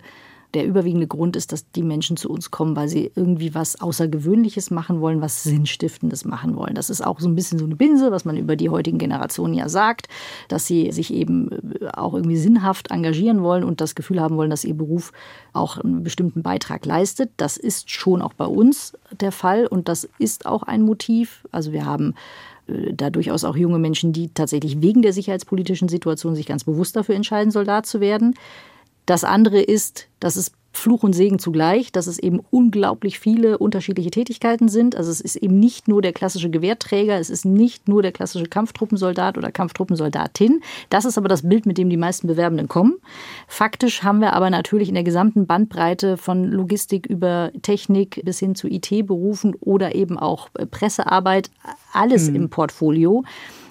[0.54, 4.72] der überwiegende Grund ist, dass die Menschen zu uns kommen, weil sie irgendwie was Außergewöhnliches
[4.72, 6.74] machen wollen, was Sinnstiftendes machen wollen.
[6.74, 9.54] Das ist auch so ein bisschen so eine Binse, was man über die heutigen Generationen
[9.54, 10.08] ja sagt,
[10.48, 11.50] dass sie sich eben
[11.94, 15.12] auch irgendwie sinnhaft engagieren wollen und das Gefühl haben wollen, dass ihr Beruf
[15.52, 17.30] auch einen bestimmten Beitrag leistet.
[17.38, 21.46] Das ist schon auch bei uns der Fall und das ist auch ein Motiv.
[21.52, 22.16] Also wir haben
[22.68, 27.16] da durchaus auch junge Menschen, die tatsächlich wegen der sicherheitspolitischen Situation sich ganz bewusst dafür
[27.16, 28.36] entscheiden, Soldat zu werden.
[29.06, 34.12] Das andere ist, dass es Fluch und Segen zugleich, dass es eben unglaublich viele unterschiedliche
[34.12, 34.96] Tätigkeiten sind.
[34.96, 38.46] Also es ist eben nicht nur der klassische Gewehrträger, es ist nicht nur der klassische
[38.46, 40.62] Kampftruppensoldat oder Kampftruppensoldatin.
[40.90, 42.96] Das ist aber das Bild, mit dem die meisten Bewerbenden kommen.
[43.48, 48.56] Faktisch haben wir aber natürlich in der gesamten Bandbreite von Logistik über Technik bis hin
[48.56, 51.50] zu IT-Berufen oder eben auch Pressearbeit
[51.94, 52.36] alles mhm.
[52.36, 53.24] im Portfolio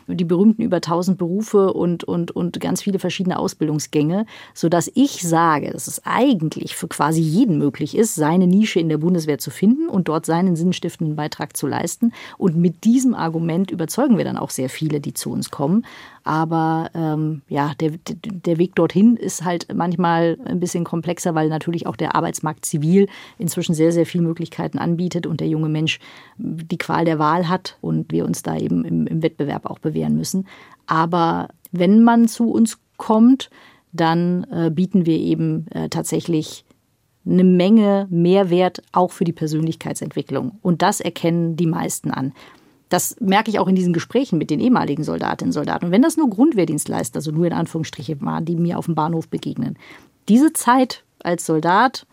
[0.08, 5.70] die berühmten über 1000 Berufe und, und, und ganz viele verschiedene Ausbildungsgänge, sodass ich sage,
[5.70, 9.88] dass es eigentlich für quasi jeden möglich ist, seine Nische in der Bundeswehr zu finden
[9.88, 12.12] und dort seinen sinnstiftenden Beitrag zu leisten.
[12.38, 15.84] Und mit diesem Argument überzeugen wir dann auch sehr viele, die zu uns kommen.
[16.26, 21.86] Aber ähm, ja, der, der Weg dorthin ist halt manchmal ein bisschen komplexer, weil natürlich
[21.86, 23.06] auch der Arbeitsmarkt zivil
[23.38, 26.00] inzwischen sehr, sehr viele Möglichkeiten anbietet und der junge Mensch
[26.36, 30.16] die Qual der Wahl hat und wir uns da eben im, im Wettbewerb auch bewähren
[30.16, 30.48] müssen.
[30.86, 33.48] Aber wenn man zu uns kommt,
[33.92, 36.64] dann äh, bieten wir eben äh, tatsächlich
[37.24, 40.58] eine Menge Mehrwert auch für die Persönlichkeitsentwicklung.
[40.60, 42.32] Und das erkennen die meisten an.
[42.88, 45.86] Das merke ich auch in diesen Gesprächen mit den ehemaligen Soldatinnen und Soldaten.
[45.86, 49.28] Und wenn das nur Grundwehrdienstleister, also nur in Anführungsstriche waren, die mir auf dem Bahnhof
[49.28, 49.76] begegnen.
[50.28, 52.06] Diese Zeit als Soldat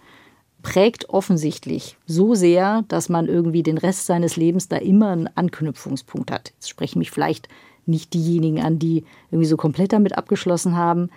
[0.63, 6.31] prägt offensichtlich so sehr, dass man irgendwie den Rest seines Lebens da immer einen Anknüpfungspunkt
[6.31, 6.51] hat.
[6.55, 7.49] Jetzt sprechen mich vielleicht
[7.85, 11.09] nicht diejenigen an, die irgendwie so komplett damit abgeschlossen haben.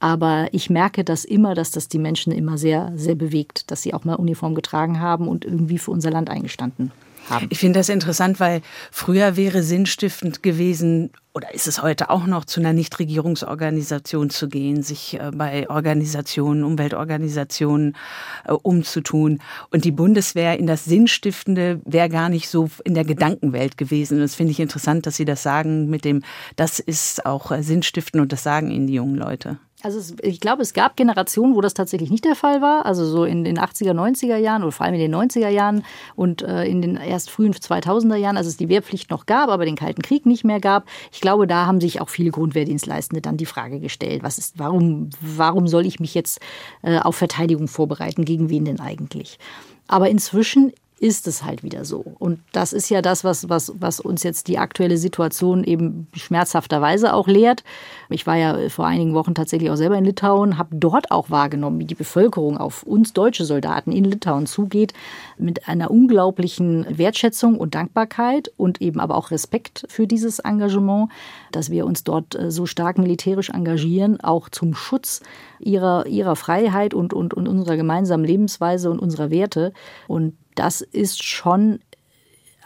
[0.00, 3.94] Aber ich merke das immer, dass das die Menschen immer sehr, sehr bewegt, dass sie
[3.94, 6.92] auch mal Uniform getragen haben und irgendwie für unser Land eingestanden
[7.30, 7.46] haben.
[7.50, 12.44] Ich finde das interessant, weil früher wäre sinnstiftend gewesen, oder ist es heute auch noch,
[12.44, 17.96] zu einer Nichtregierungsorganisation zu gehen, sich äh, bei Organisationen, Umweltorganisationen
[18.44, 19.40] äh, umzutun.
[19.70, 24.18] Und die Bundeswehr in das Sinnstiftende wäre gar nicht so in der Gedankenwelt gewesen.
[24.18, 26.22] Das finde ich interessant, dass Sie das sagen mit dem,
[26.56, 29.58] das ist auch äh, sinnstiftend und das sagen Ihnen die jungen Leute.
[29.82, 32.84] Also es, ich glaube, es gab Generationen, wo das tatsächlich nicht der Fall war.
[32.84, 35.84] Also so in den 80er, 90er Jahren oder vor allem in den 90er Jahren
[36.16, 39.64] und äh, in den erst frühen 2000er Jahren, als es die Wehrpflicht noch gab, aber
[39.64, 40.88] den Kalten Krieg nicht mehr gab.
[41.12, 45.10] Ich glaube, da haben sich auch viele Grundwehrdienstleistende dann die Frage gestellt, was ist, warum,
[45.20, 46.40] warum soll ich mich jetzt
[46.82, 48.24] äh, auf Verteidigung vorbereiten?
[48.24, 49.38] Gegen wen denn eigentlich?
[49.86, 52.04] Aber inzwischen ist es halt wieder so.
[52.18, 57.14] Und das ist ja das, was, was, was uns jetzt die aktuelle Situation eben schmerzhafterweise
[57.14, 57.62] auch lehrt.
[58.08, 61.78] Ich war ja vor einigen Wochen tatsächlich auch selber in Litauen, habe dort auch wahrgenommen,
[61.78, 64.92] wie die Bevölkerung auf uns deutsche Soldaten in Litauen zugeht,
[65.38, 71.10] mit einer unglaublichen Wertschätzung und Dankbarkeit und eben aber auch Respekt für dieses Engagement,
[71.52, 75.20] dass wir uns dort äh, so stark militärisch engagieren, auch zum Schutz
[75.60, 79.72] ihrer, ihrer Freiheit und, und, und unserer gemeinsamen Lebensweise und unserer Werte.
[80.06, 81.80] Und das ist schon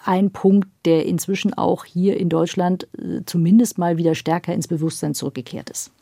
[0.04, 5.14] ein Punkt, der inzwischen auch hier in Deutschland äh, zumindest mal wieder stärker ins Bewusstsein
[5.14, 5.92] zurückgekehrt ist.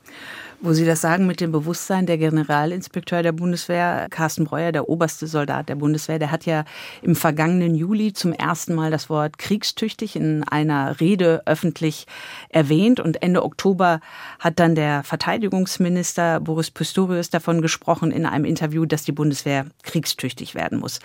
[0.63, 5.27] Wo Sie das sagen mit dem Bewusstsein, der Generalinspekteur der Bundeswehr, Carsten Breuer, der oberste
[5.27, 6.67] Soldat der Bundeswehr, der hat ja
[7.01, 12.07] im vergangenen Juli zum ersten Mal das Wort kriegstüchtig in einer Rede öffentlich
[12.51, 13.01] erwähnt.
[13.01, 14.01] Und Ende Oktober
[14.39, 20.55] hat dann der Verteidigungsminister Boris Pistorius davon gesprochen in einem Interview, dass die Bundeswehr kriegstüchtig
[20.55, 21.01] werden muss.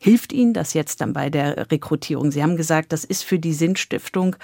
[0.00, 2.30] Hilft Ihnen das jetzt dann bei der Rekrutierung?
[2.30, 4.36] Sie haben gesagt, das ist für die Sinnstiftung.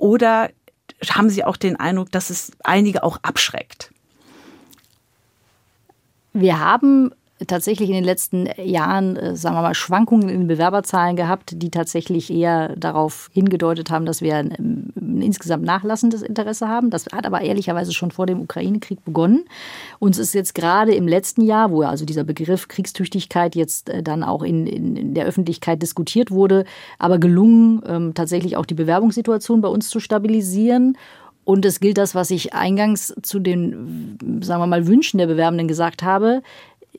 [0.00, 0.48] Oder
[1.08, 3.92] haben Sie auch den Eindruck, dass es einige auch abschreckt?
[6.32, 7.12] Wir haben
[7.46, 11.70] tatsächlich in den letzten Jahren, äh, sagen wir mal, Schwankungen in den Bewerberzahlen gehabt, die
[11.70, 16.90] tatsächlich eher darauf hingedeutet haben, dass wir ein, ein insgesamt nachlassendes Interesse haben.
[16.90, 19.44] Das hat aber ehrlicherweise schon vor dem Ukraine-Krieg begonnen.
[19.98, 24.22] Uns ist jetzt gerade im letzten Jahr, wo also dieser Begriff Kriegstüchtigkeit jetzt äh, dann
[24.22, 26.64] auch in, in, in der Öffentlichkeit diskutiert wurde,
[26.98, 30.96] aber gelungen, ähm, tatsächlich auch die Bewerbungssituation bei uns zu stabilisieren.
[31.44, 35.68] Und es gilt das, was ich eingangs zu den, sagen wir mal, Wünschen der Bewerbenden
[35.68, 36.42] gesagt habe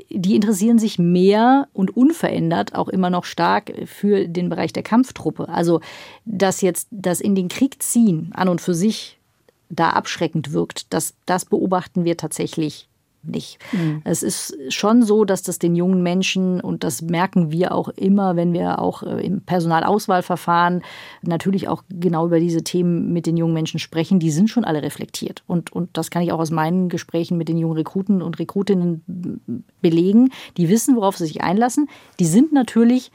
[0.10, 5.50] die interessieren sich mehr und unverändert auch immer noch stark für den Bereich der Kampftruppe.
[5.50, 5.82] Also,
[6.26, 9.20] dass jetzt das in den Krieg ziehen an und für sich
[9.70, 12.88] da abschreckend wirkt, das, das beobachten wir tatsächlich
[13.24, 13.60] nicht.
[13.72, 14.02] Mhm.
[14.04, 18.36] Es ist schon so, dass das den jungen Menschen, und das merken wir auch immer,
[18.36, 20.82] wenn wir auch äh, im Personalauswahlverfahren
[21.22, 24.82] natürlich auch genau über diese Themen mit den jungen Menschen sprechen, die sind schon alle
[24.82, 25.44] reflektiert.
[25.48, 29.62] Und, und das kann ich auch aus meinen Gesprächen mit den jungen Rekruten und Rekrutinnen
[29.82, 30.32] belegen.
[30.58, 31.90] Die wissen, worauf sie sich einlassen.
[32.20, 33.12] Die sind natürlich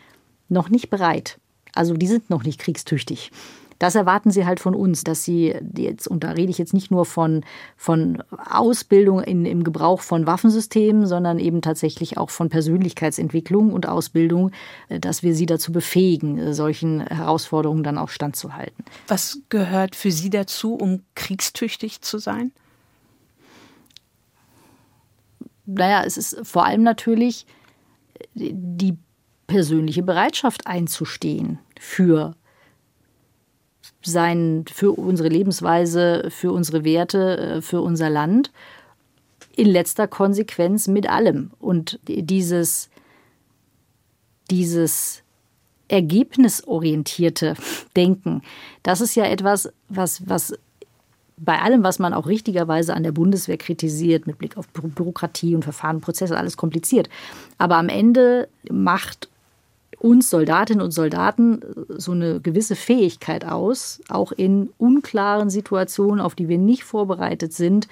[0.49, 1.39] noch nicht bereit.
[1.75, 3.31] Also die sind noch nicht kriegstüchtig.
[3.79, 6.91] Das erwarten sie halt von uns, dass sie jetzt, und da rede ich jetzt nicht
[6.91, 7.45] nur von,
[7.77, 14.53] von Ausbildung in, im Gebrauch von Waffensystemen, sondern eben tatsächlich auch von Persönlichkeitsentwicklung und Ausbildung,
[14.89, 18.85] äh, dass wir sie dazu befähigen, äh, solchen Herausforderungen dann auch standzuhalten.
[19.09, 22.53] Was gehört für Sie dazu, um kriegstüchtig zu sein?
[25.67, 27.47] Naja, es ist vor allem natürlich
[28.35, 28.97] äh, die
[29.47, 32.35] persönliche Bereitschaft einzustehen für
[34.07, 38.51] sein für unsere Lebensweise, für unsere Werte, äh, für unser Land.
[39.57, 41.51] In letzter Konsequenz mit allem.
[41.59, 42.91] Und dieses,
[44.51, 45.23] dieses
[45.89, 47.55] ergebnisorientierte
[47.97, 48.43] Denken,
[48.83, 50.55] das ist ja etwas, was, was
[51.39, 55.65] bei allem, was man auch richtigerweise an der Bundeswehr kritisiert, mit Blick auf Bürokratie und
[55.65, 57.09] Verfahren, Prozesse, alles kompliziert.
[57.59, 59.29] Aber am Ende macht
[59.99, 66.49] uns Soldatinnen und Soldaten so eine gewisse Fähigkeit aus, auch in unklaren Situationen, auf die
[66.49, 67.89] wir nicht vorbereitet sind,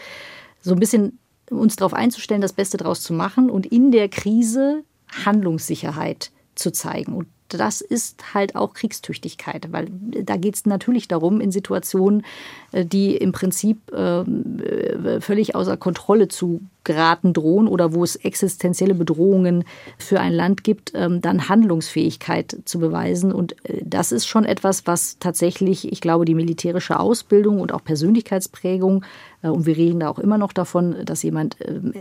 [0.61, 1.19] so ein bisschen
[1.51, 4.83] uns darauf einzustellen, das Beste daraus zu machen und in der Krise
[5.25, 7.15] Handlungssicherheit zu zeigen.
[7.15, 12.25] Und das ist halt auch Kriegstüchtigkeit, weil da geht es natürlich darum, in Situationen,
[12.73, 18.17] äh, die im Prinzip ähm, äh, völlig außer Kontrolle zu geraten drohen oder wo es
[18.17, 19.65] existenzielle Bedrohungen
[19.99, 23.33] für ein Land gibt, ähm, dann Handlungsfähigkeit zu beweisen.
[23.33, 27.83] Und äh, das ist schon etwas, was tatsächlich, ich glaube, die militärische Ausbildung und auch
[27.85, 29.05] Persönlichkeitsprägung,
[29.43, 31.93] und wir reden da auch immer noch davon, dass jemand ähm,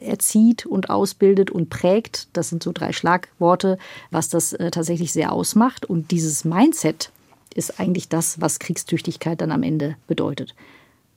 [0.00, 2.26] erzieht und ausbildet und prägt.
[2.32, 3.78] Das sind so drei Schlagworte,
[4.10, 5.86] was das tatsächlich sehr ausmacht.
[5.86, 7.12] Und dieses Mindset,
[7.58, 10.54] ist eigentlich das, was Kriegstüchtigkeit dann am Ende bedeutet.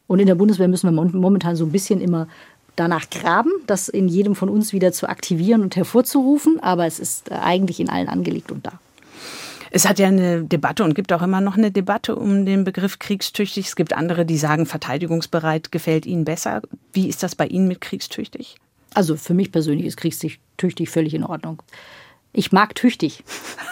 [0.07, 2.27] Und in der Bundeswehr müssen wir momentan so ein bisschen immer
[2.75, 7.31] danach graben, das in jedem von uns wieder zu aktivieren und hervorzurufen, aber es ist
[7.31, 8.73] äh, eigentlich in allen angelegt und da.
[9.73, 12.99] Es hat ja eine Debatte und gibt auch immer noch eine Debatte um den Begriff
[12.99, 13.67] kriegstüchtig.
[13.67, 16.62] Es gibt andere, die sagen, verteidigungsbereit gefällt ihnen besser.
[16.91, 18.57] Wie ist das bei Ihnen mit kriegstüchtig?
[18.93, 21.63] Also für mich persönlich ist kriegstüchtig völlig in Ordnung.
[22.34, 23.23] Ich mag tüchtig.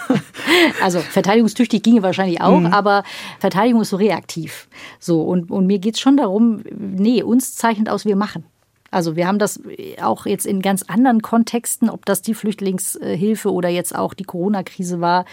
[0.81, 2.67] also verteidigungstüchtig ginge wahrscheinlich auch, mhm.
[2.67, 3.03] aber
[3.39, 4.69] Verteidigung ist so reaktiv.
[4.99, 8.45] So, und, und mir geht es schon darum, nee, uns zeichnet aus, wir machen.
[8.91, 9.61] Also wir haben das
[10.01, 15.01] auch jetzt in ganz anderen Kontexten, ob das die Flüchtlingshilfe oder jetzt auch die Corona-Krise
[15.01, 15.25] war,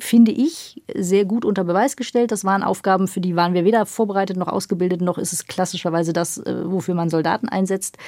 [0.00, 2.32] finde ich sehr gut unter Beweis gestellt.
[2.32, 6.12] Das waren Aufgaben, für die waren wir weder vorbereitet noch ausgebildet, noch ist es klassischerweise
[6.12, 7.98] das, äh, wofür man Soldaten einsetzt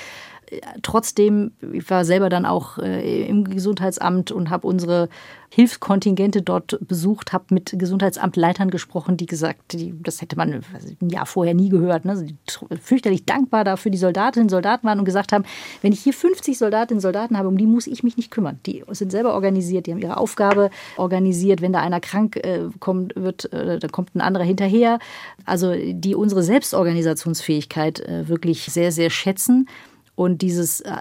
[0.82, 5.08] trotzdem, ich war selber dann auch äh, im Gesundheitsamt und habe unsere
[5.54, 10.64] Hilfskontingente dort besucht, habe mit Gesundheitsamtleitern gesprochen, die gesagt, die, das hätte man
[11.00, 12.26] ein Jahr vorher nie gehört, ne?
[12.26, 12.36] die
[12.80, 15.44] fürchterlich dankbar dafür die Soldatinnen und Soldaten waren und gesagt haben,
[15.80, 18.58] wenn ich hier 50 Soldatinnen und Soldaten habe, um die muss ich mich nicht kümmern.
[18.66, 21.60] Die sind selber organisiert, die haben ihre Aufgabe organisiert.
[21.60, 24.98] Wenn da einer krank äh, kommt, wird, äh, dann kommt ein anderer hinterher.
[25.44, 29.68] Also die unsere Selbstorganisationsfähigkeit äh, wirklich sehr, sehr schätzen
[30.16, 30.98] und dieses äh,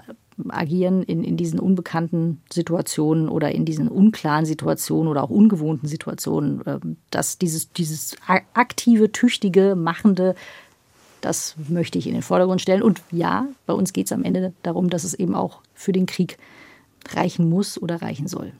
[0.48, 6.62] agieren in, in diesen unbekannten Situationen oder in diesen unklaren Situationen oder auch ungewohnten Situationen,
[6.66, 10.34] ähm, dass dieses, dieses aktive, tüchtige, machende,
[11.20, 12.82] das möchte ich in den Vordergrund stellen.
[12.82, 16.06] Und ja, bei uns geht es am Ende darum, dass es eben auch für den
[16.06, 16.38] Krieg
[17.12, 18.52] reichen muss oder reichen soll.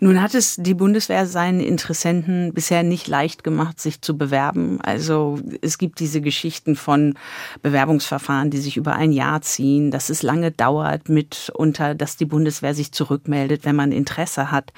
[0.00, 4.80] Nun hat es die Bundeswehr seinen Interessenten bisher nicht leicht gemacht, sich zu bewerben.
[4.82, 7.14] Also es gibt diese Geschichten von
[7.62, 12.74] Bewerbungsverfahren, die sich über ein Jahr ziehen, dass es lange dauert, mitunter, dass die Bundeswehr
[12.74, 14.72] sich zurückmeldet, wenn man Interesse hat.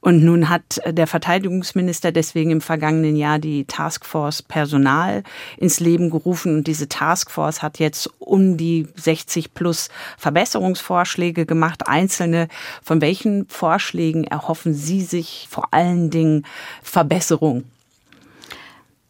[0.00, 5.22] Und nun hat der Verteidigungsminister deswegen im vergangenen Jahr die Taskforce Personal
[5.56, 6.56] ins Leben gerufen.
[6.56, 9.88] Und diese Taskforce hat jetzt um die 60 plus
[10.18, 11.86] Verbesserungsvorschläge gemacht.
[11.86, 12.48] Einzelne
[12.82, 16.46] von welchen Vorschlägen erhoffen Sie sich vor allen Dingen
[16.82, 17.64] Verbesserung?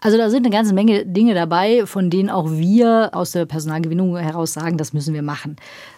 [0.01, 4.16] Also da sind eine ganze Menge Dinge dabei, von denen auch wir aus der Personalgewinnung
[4.16, 5.57] heraus sagen, das müssen wir machen.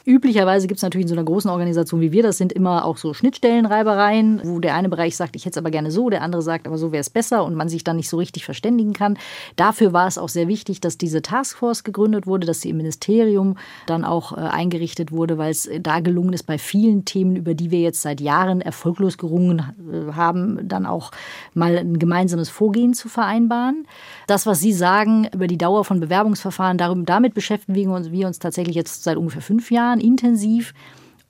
[0.09, 2.97] Üblicherweise gibt es natürlich in so einer großen Organisation wie wir, das sind immer auch
[2.97, 6.41] so Schnittstellenreibereien, wo der eine Bereich sagt, ich hätte es aber gerne so, der andere
[6.41, 9.19] sagt, aber so wäre es besser und man sich dann nicht so richtig verständigen kann.
[9.57, 13.59] Dafür war es auch sehr wichtig, dass diese Taskforce gegründet wurde, dass sie im Ministerium
[13.85, 17.71] dann auch äh, eingerichtet wurde, weil es da gelungen ist, bei vielen Themen, über die
[17.71, 19.59] wir jetzt seit Jahren erfolglos gerungen
[19.93, 21.11] äh, haben, dann auch
[21.53, 23.87] mal ein gemeinsames Vorgehen zu vereinbaren.
[24.27, 28.27] Das, was Sie sagen über die Dauer von Bewerbungsverfahren, darum, damit beschäftigen wir uns, wir
[28.27, 30.75] uns tatsächlich jetzt seit ungefähr fünf Jahren intensiv.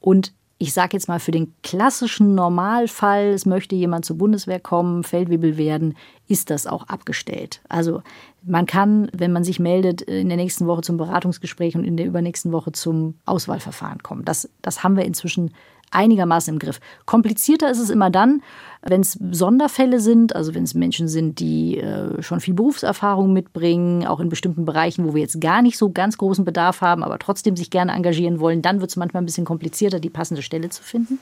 [0.01, 5.05] Und ich sage jetzt mal, für den klassischen Normalfall, es möchte jemand zur Bundeswehr kommen,
[5.05, 5.97] Feldwebel werden,
[6.27, 7.61] ist das auch abgestellt.
[7.69, 8.03] Also
[8.43, 12.07] man kann, wenn man sich meldet, in der nächsten Woche zum Beratungsgespräch und in der
[12.07, 14.25] übernächsten Woche zum Auswahlverfahren kommen.
[14.25, 15.53] Das, das haben wir inzwischen
[15.91, 16.81] einigermaßen im Griff.
[17.07, 18.43] Komplizierter ist es immer dann,
[18.83, 24.07] wenn es Sonderfälle sind, also wenn es Menschen sind, die äh, schon viel Berufserfahrung mitbringen,
[24.07, 27.19] auch in bestimmten Bereichen, wo wir jetzt gar nicht so ganz großen Bedarf haben, aber
[27.19, 30.69] trotzdem sich gerne engagieren wollen, dann wird es manchmal ein bisschen komplizierter, die passende Stelle
[30.71, 31.19] zu finden.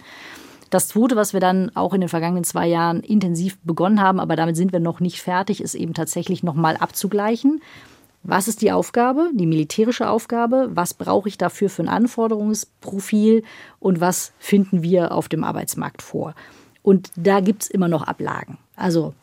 [0.70, 4.34] Das Zweite, was wir dann auch in den vergangenen zwei Jahren intensiv begonnen haben, aber
[4.34, 7.62] damit sind wir noch nicht fertig, ist eben tatsächlich nochmal abzugleichen.
[8.28, 10.68] Was ist die Aufgabe, die militärische Aufgabe?
[10.74, 13.44] Was brauche ich dafür für ein Anforderungsprofil?
[13.78, 16.34] Und was finden wir auf dem Arbeitsmarkt vor?
[16.82, 18.58] Und da gibt es immer noch Ablagen.
[18.74, 19.14] Also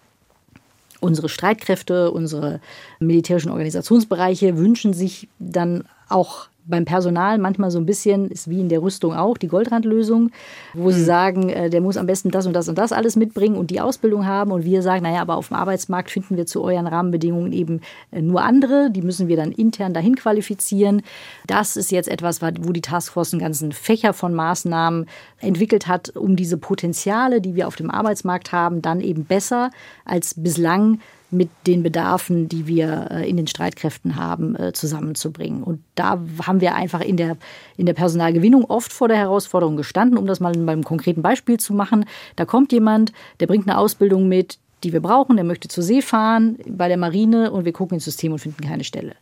[1.01, 2.61] unsere Streitkräfte, unsere
[2.99, 8.69] militärischen Organisationsbereiche wünschen sich dann auch beim Personal manchmal so ein bisschen, ist wie in
[8.69, 10.31] der Rüstung auch, die Goldrandlösung,
[10.73, 11.05] wo sie mhm.
[11.05, 13.81] sagen, äh, der muss am besten das und das und das alles mitbringen und die
[13.81, 14.51] Ausbildung haben.
[14.51, 18.21] Und wir sagen, naja, aber auf dem Arbeitsmarkt finden wir zu euren Rahmenbedingungen eben äh,
[18.21, 18.89] nur andere.
[18.91, 21.01] Die müssen wir dann intern dahin qualifizieren.
[21.47, 25.07] Das ist jetzt etwas, wo die Taskforce einen ganzen Fächer von Maßnahmen
[25.39, 29.71] entwickelt hat, um diese Potenziale, die wir auf dem Arbeitsmarkt haben, dann eben besser
[30.05, 30.99] als bislang
[31.33, 35.63] mit den Bedarfen, die wir äh, in den Streitkräften haben, äh, zusammenzubringen.
[35.63, 37.37] Und da haben wir einfach in der,
[37.77, 41.73] in der Personalgewinnung oft vor der Herausforderung gestanden, um das mal beim konkreten Beispiel zu
[41.73, 42.05] machen.
[42.35, 46.01] Da kommt jemand, der bringt eine Ausbildung mit, die wir brauchen, der möchte zur See
[46.01, 49.15] fahren bei der Marine und wir gucken ins System und finden keine Stelle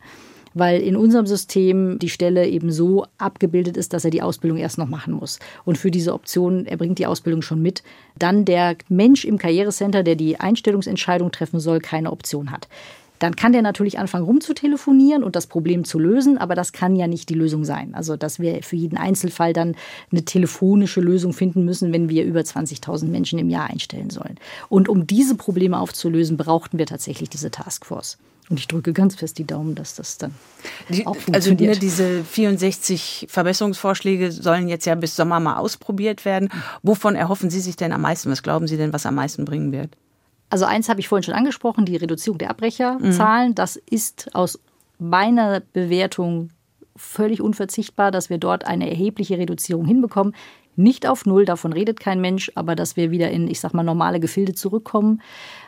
[0.54, 4.78] weil in unserem System die Stelle eben so abgebildet ist, dass er die Ausbildung erst
[4.78, 5.38] noch machen muss.
[5.64, 7.82] Und für diese Option, er bringt die Ausbildung schon mit,
[8.18, 12.68] dann der Mensch im Karrierecenter, der die Einstellungsentscheidung treffen soll, keine Option hat.
[13.22, 17.06] Dann kann der natürlich anfangen rumzutelefonieren und das Problem zu lösen, aber das kann ja
[17.06, 17.94] nicht die Lösung sein.
[17.94, 19.76] Also, dass wir für jeden Einzelfall dann
[20.10, 24.38] eine telefonische Lösung finden müssen, wenn wir über 20.000 Menschen im Jahr einstellen sollen.
[24.68, 28.18] Und um diese Probleme aufzulösen, brauchten wir tatsächlich diese Taskforce.
[28.50, 30.34] Und ich drücke ganz fest die Daumen, dass das dann
[30.88, 31.70] die, auch also, funktioniert.
[31.70, 36.50] Also ne, diese 64 Verbesserungsvorschläge sollen jetzt ja bis Sommer mal ausprobiert werden.
[36.82, 38.30] Wovon erhoffen Sie sich denn am meisten?
[38.30, 39.96] Was glauben Sie denn, was am meisten bringen wird?
[40.50, 43.50] Also eins habe ich vorhin schon angesprochen, die Reduzierung der Abbrecherzahlen.
[43.50, 43.54] Mhm.
[43.54, 44.58] Das ist aus
[44.98, 46.50] meiner Bewertung
[46.94, 50.34] völlig unverzichtbar, dass wir dort eine erhebliche Reduzierung hinbekommen.
[50.76, 53.82] Nicht auf Null, davon redet kein Mensch, aber dass wir wieder in, ich sag mal,
[53.82, 55.20] normale Gefilde zurückkommen.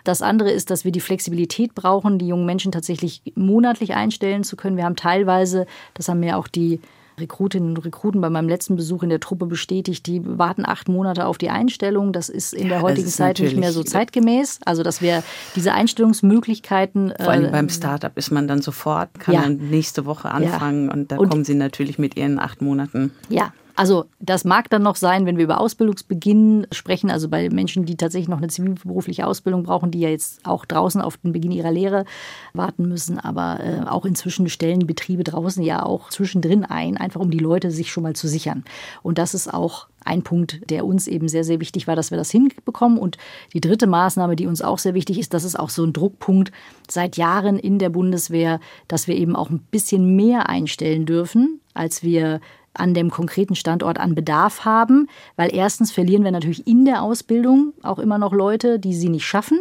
[0.02, 4.56] Das andere ist, dass wir die Flexibilität brauchen, die jungen Menschen tatsächlich monatlich einstellen zu
[4.56, 4.76] können.
[4.76, 6.80] Wir haben teilweise, das haben mir auch die
[7.18, 11.26] Rekrutinnen und Rekruten bei meinem letzten Besuch in der Truppe bestätigt, die warten acht Monate
[11.26, 12.12] auf die Einstellung.
[12.12, 14.58] Das ist in der heutigen Zeit nicht mehr so zeitgemäß.
[14.64, 15.22] Also, dass wir
[15.54, 17.14] diese Einstellungsmöglichkeiten.
[17.20, 19.42] Vor allem äh, beim Startup ist man dann sofort, kann ja.
[19.42, 20.92] dann nächste Woche anfangen ja.
[20.92, 23.12] und da und, kommen sie natürlich mit ihren acht Monaten.
[23.28, 27.84] Ja, also das mag dann noch sein, wenn wir über Ausbildungsbeginn sprechen, also bei Menschen,
[27.84, 31.50] die tatsächlich noch eine zivilberufliche Ausbildung brauchen, die ja jetzt auch draußen auf den Beginn
[31.50, 32.04] ihrer Lehre
[32.52, 33.18] warten müssen.
[33.18, 37.70] Aber äh, auch inzwischen stellen Betriebe draußen ja auch zwischendrin ein, einfach um die Leute
[37.70, 38.64] sich schon mal zu sichern.
[39.02, 42.18] Und das ist auch ein Punkt, der uns eben sehr, sehr wichtig war, dass wir
[42.18, 42.98] das hinbekommen.
[42.98, 43.18] Und
[43.52, 46.52] die dritte Maßnahme, die uns auch sehr wichtig ist, das ist auch so ein Druckpunkt
[46.88, 52.02] seit Jahren in der Bundeswehr, dass wir eben auch ein bisschen mehr einstellen dürfen, als
[52.02, 52.40] wir
[52.74, 57.72] an dem konkreten Standort an Bedarf haben, weil erstens verlieren wir natürlich in der Ausbildung
[57.82, 59.60] auch immer noch Leute, die sie nicht schaffen.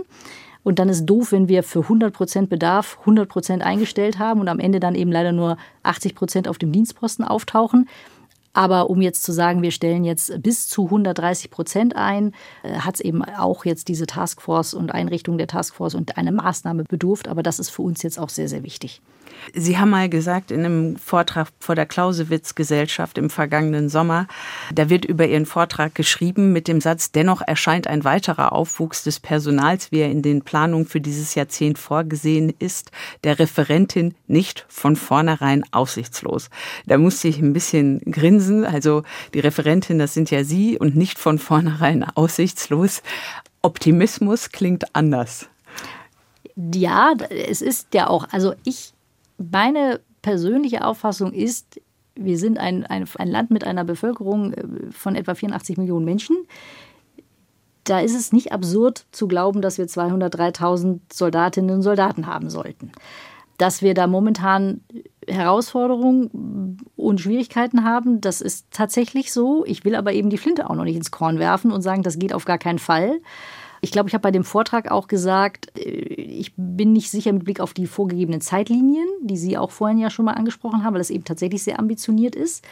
[0.63, 4.47] Und dann ist doof, wenn wir für 100 Prozent Bedarf 100 Prozent eingestellt haben und
[4.47, 7.89] am Ende dann eben leider nur 80 Prozent auf dem Dienstposten auftauchen.
[8.53, 12.95] Aber um jetzt zu sagen, wir stellen jetzt bis zu 130 Prozent ein, äh, hat
[12.95, 17.27] es eben auch jetzt diese Taskforce und Einrichtung der Taskforce und eine Maßnahme bedurft.
[17.27, 19.01] Aber das ist für uns jetzt auch sehr, sehr wichtig.
[19.53, 24.27] Sie haben mal gesagt in einem Vortrag vor der Clausewitz-Gesellschaft im vergangenen Sommer,
[24.73, 29.19] da wird über Ihren Vortrag geschrieben mit dem Satz, dennoch erscheint ein weiterer Aufwuchs des
[29.19, 32.91] Personals, wie er in den Planungen für dieses Jahrzehnt vorgesehen ist,
[33.23, 36.49] der Referentin nicht von vornherein aussichtslos.
[36.85, 38.65] Da musste ich ein bisschen grinsen.
[38.65, 39.03] Also
[39.33, 43.01] die Referentin, das sind ja Sie und nicht von vornherein aussichtslos.
[43.61, 45.47] Optimismus klingt anders.
[46.55, 48.92] Ja, es ist ja auch, also ich
[49.51, 51.81] meine persönliche Auffassung ist,
[52.15, 56.37] wir sind ein, ein, ein Land mit einer Bevölkerung äh, von etwa 84 Millionen Menschen.
[57.83, 62.91] Da ist es nicht absurd zu glauben, dass wir 203.000 Soldatinnen und Soldaten haben sollten.
[63.57, 64.81] Dass wir da momentan
[65.27, 69.65] Herausforderungen und Schwierigkeiten haben, das ist tatsächlich so.
[69.65, 72.19] Ich will aber eben die Flinte auch noch nicht ins Korn werfen und sagen, das
[72.19, 73.19] geht auf gar keinen Fall.
[73.83, 77.43] Ich glaube, ich habe bei dem Vortrag auch gesagt, äh, ich bin nicht sicher mit
[77.43, 81.01] Blick auf die vorgegebenen Zeitlinien, die Sie auch vorhin ja schon mal angesprochen haben, weil
[81.01, 82.65] das eben tatsächlich sehr ambitioniert ist.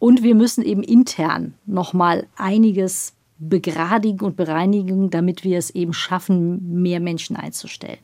[0.00, 5.92] Und wir müssen eben intern noch mal einiges begradigen und bereinigen, damit wir es eben
[5.92, 8.00] schaffen, mehr Menschen einzustellen.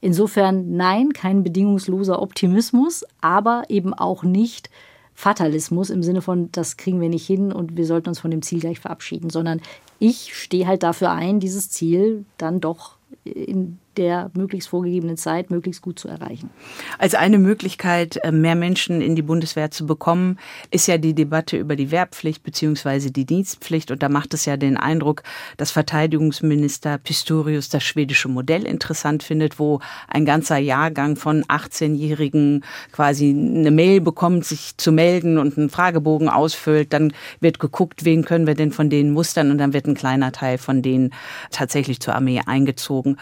[0.00, 4.68] Insofern nein, kein bedingungsloser Optimismus, aber eben auch nicht
[5.14, 8.42] Fatalismus im Sinne von, das kriegen wir nicht hin und wir sollten uns von dem
[8.42, 9.60] Ziel gleich verabschieden, sondern
[9.98, 15.82] ich stehe halt dafür ein, dieses Ziel dann doch in der möglichst vorgegebenen Zeit möglichst
[15.82, 16.50] gut zu erreichen.
[16.98, 20.38] Als eine Möglichkeit, äh, mehr Menschen in die Bundeswehr zu bekommen,
[20.70, 23.10] ist ja die Debatte über die Wehrpflicht bzw.
[23.10, 23.90] die Dienstpflicht.
[23.90, 25.24] Und da macht es ja den Eindruck,
[25.56, 33.30] dass Verteidigungsminister Pistorius das schwedische Modell interessant findet, wo ein ganzer Jahrgang von 18-Jährigen quasi
[33.30, 36.92] eine Mail bekommt, sich zu melden und einen Fragebogen ausfüllt.
[36.92, 40.30] Dann wird geguckt, wen können wir denn von denen mustern und dann wird ein kleiner
[40.30, 41.12] Teil von denen
[41.50, 43.16] tatsächlich zur Armee eingezogen.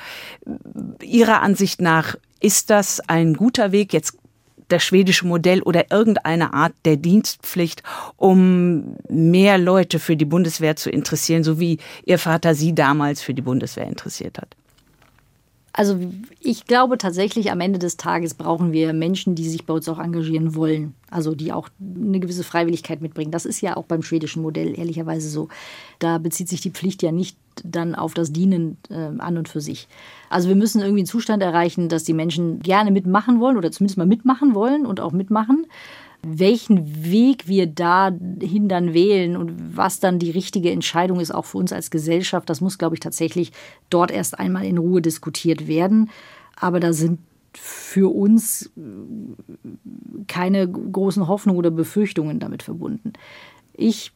[1.03, 4.19] Ihrer Ansicht nach ist das ein guter Weg, jetzt
[4.69, 7.83] das schwedische Modell oder irgendeine Art der Dienstpflicht,
[8.17, 13.35] um mehr Leute für die Bundeswehr zu interessieren, so wie Ihr Vater Sie damals für
[13.35, 14.57] die Bundeswehr interessiert hat?
[15.77, 15.99] Also
[16.41, 19.99] ich glaube tatsächlich, am Ende des Tages brauchen wir Menschen, die sich bei uns auch
[19.99, 20.95] engagieren wollen.
[21.11, 23.31] Also die auch eine gewisse Freiwilligkeit mitbringen.
[23.31, 25.49] Das ist ja auch beim schwedischen Modell ehrlicherweise so.
[25.99, 29.61] Da bezieht sich die Pflicht ja nicht dann auf das Dienen äh, an und für
[29.61, 29.87] sich.
[30.31, 33.99] Also wir müssen irgendwie einen Zustand erreichen, dass die Menschen gerne mitmachen wollen oder zumindest
[33.99, 35.67] mal mitmachen wollen und auch mitmachen
[36.23, 41.59] welchen Weg wir dahin dann wählen und was dann die richtige Entscheidung ist, auch für
[41.59, 43.53] uns als Gesellschaft, das muss, glaube ich, tatsächlich
[43.91, 46.11] dort erst einmal in Ruhe diskutiert werden.
[46.57, 47.21] Aber da sind
[47.55, 48.71] für uns
[50.27, 53.13] keine großen Hoffnungen oder Befürchtungen damit verbunden.
[53.73, 54.13] Ich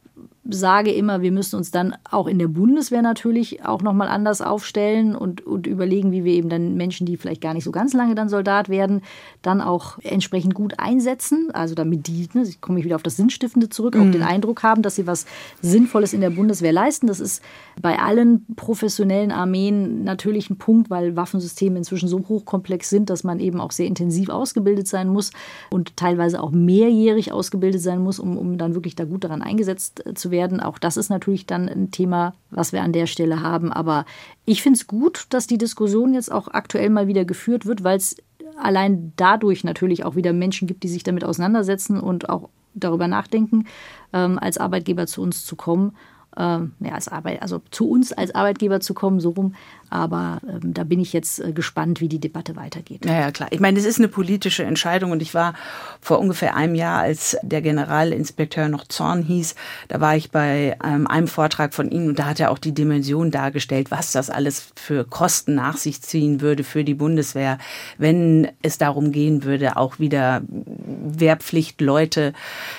[0.49, 5.15] sage immer, wir müssen uns dann auch in der Bundeswehr natürlich auch nochmal anders aufstellen
[5.15, 8.15] und, und überlegen, wie wir eben dann Menschen, die vielleicht gar nicht so ganz lange
[8.15, 9.01] dann Soldat werden,
[9.43, 11.51] dann auch entsprechend gut einsetzen.
[11.53, 14.01] Also damit die, ne, ich komme wieder auf das Sinnstiftende zurück, mhm.
[14.01, 15.27] auch den Eindruck haben, dass sie was
[15.61, 17.05] Sinnvolles in der Bundeswehr leisten.
[17.05, 17.43] Das ist
[17.79, 23.39] bei allen professionellen Armeen natürlich ein Punkt, weil Waffensysteme inzwischen so hochkomplex sind, dass man
[23.39, 25.31] eben auch sehr intensiv ausgebildet sein muss
[25.69, 30.03] und teilweise auch mehrjährig ausgebildet sein muss, um, um dann wirklich da gut daran eingesetzt
[30.05, 30.59] äh, zu werden.
[30.59, 33.71] Auch das ist natürlich dann ein Thema, was wir an der Stelle haben.
[33.71, 34.05] Aber
[34.45, 37.97] ich finde es gut, dass die Diskussion jetzt auch aktuell mal wieder geführt wird, weil
[37.97, 38.15] es
[38.57, 43.65] allein dadurch natürlich auch wieder Menschen gibt, die sich damit auseinandersetzen und auch darüber nachdenken,
[44.13, 45.93] ähm, als Arbeitgeber zu uns zu kommen.
[46.37, 49.53] ähm, ja, als Arbeit, also zu uns als Arbeitgeber zu kommen, so rum.
[49.91, 53.05] Aber ähm, da bin ich jetzt äh, gespannt, wie die Debatte weitergeht.
[53.05, 53.49] Ja, ja, klar.
[53.51, 55.53] Ich meine, es ist eine politische Entscheidung und ich war
[55.99, 59.55] vor ungefähr einem Jahr, als der Generalinspekteur noch Zorn hieß,
[59.89, 62.73] da war ich bei ähm, einem Vortrag von Ihnen und da hat er auch die
[62.73, 67.57] Dimension dargestellt, was das alles für Kosten nach sich ziehen würde für die Bundeswehr,
[67.97, 72.31] wenn es darum gehen würde, auch wieder Wehrpflichtleute,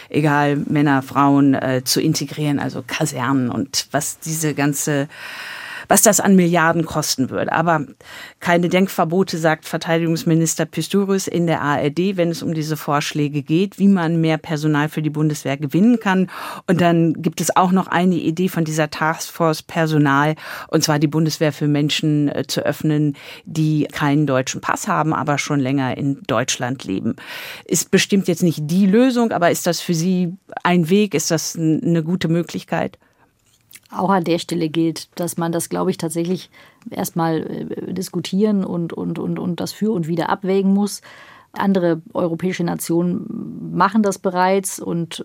[0.08, 5.08] egal Männer, Frauen, äh, zu integrieren, also Kasernen und was diese ganze
[5.92, 7.52] was das an Milliarden kosten würde.
[7.52, 7.84] Aber
[8.40, 13.88] keine Denkverbote, sagt Verteidigungsminister Pistorius in der ARD, wenn es um diese Vorschläge geht, wie
[13.88, 16.30] man mehr Personal für die Bundeswehr gewinnen kann.
[16.66, 20.34] Und dann gibt es auch noch eine Idee von dieser Taskforce Personal,
[20.68, 23.14] und zwar die Bundeswehr für Menschen äh, zu öffnen,
[23.44, 27.16] die keinen deutschen Pass haben, aber schon länger in Deutschland leben.
[27.66, 31.12] Ist bestimmt jetzt nicht die Lösung, aber ist das für Sie ein Weg?
[31.12, 32.96] Ist das eine gute Möglichkeit?
[33.92, 36.50] Auch an der Stelle gilt, dass man das, glaube ich, tatsächlich
[36.90, 41.02] erstmal äh, diskutieren und, und, und, und das für und wieder abwägen muss.
[41.52, 45.24] Andere europäische Nationen machen das bereits und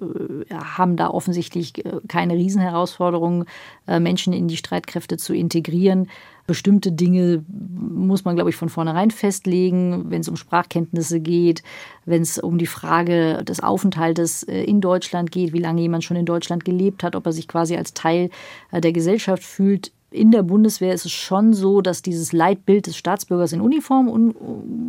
[0.49, 3.45] äh, haben da offensichtlich äh, keine Riesenherausforderungen,
[3.87, 6.09] Menschen in die Streitkräfte zu integrieren.
[6.47, 11.61] Bestimmte Dinge muss man, glaube ich, von vornherein festlegen, wenn es um Sprachkenntnisse geht,
[12.05, 16.15] wenn es um die Frage des Aufenthaltes äh, in Deutschland geht, wie lange jemand schon
[16.15, 18.29] in Deutschland gelebt hat, ob er sich quasi als Teil
[18.71, 19.91] äh, der Gesellschaft fühlt.
[20.09, 24.33] In der Bundeswehr ist es schon so, dass dieses Leitbild des Staatsbürgers in Uniform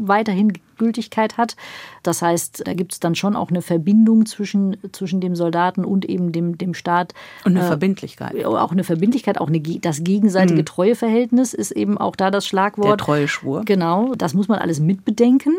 [0.06, 1.56] weiterhin Gültigkeit hat.
[2.02, 6.04] Das heißt, da gibt es dann schon auch eine Verbindung zwischen, zwischen dem Soldaten und
[6.04, 7.14] eben dem, dem Staat.
[7.44, 8.44] Und eine äh, Verbindlichkeit.
[8.44, 10.66] Auch eine Verbindlichkeit, auch eine, das gegenseitige mhm.
[10.66, 12.88] Treueverhältnis ist eben auch da das Schlagwort.
[12.88, 13.64] Der Treueschwur.
[13.64, 15.54] Genau, das muss man alles mitbedenken.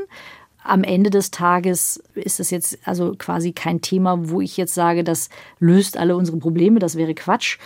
[0.61, 5.03] Am Ende des Tages ist es jetzt also quasi kein Thema, wo ich jetzt sage,
[5.03, 7.57] das löst alle unsere Probleme, das wäre Quatsch.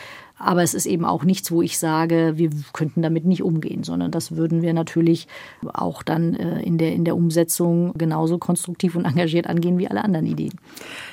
[0.43, 4.11] Aber es ist eben auch nichts, wo ich sage, wir könnten damit nicht umgehen, sondern
[4.11, 5.27] das würden wir natürlich
[5.73, 10.03] auch dann äh, in der, in der Umsetzung genauso konstruktiv und engagiert angehen wie alle
[10.03, 10.53] anderen Ideen.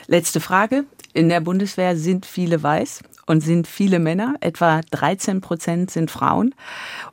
[0.09, 0.85] Letzte Frage.
[1.13, 4.35] In der Bundeswehr sind viele weiß und sind viele Männer.
[4.41, 6.55] Etwa 13 Prozent sind Frauen.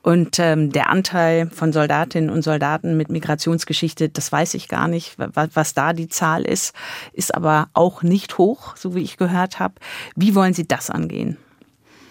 [0.01, 5.17] Und ähm, der Anteil von Soldatinnen und Soldaten mit Migrationsgeschichte, das weiß ich gar nicht,
[5.17, 6.73] was, was da die Zahl ist,
[7.13, 9.75] ist aber auch nicht hoch, so wie ich gehört habe.
[10.15, 11.37] Wie wollen Sie das angehen?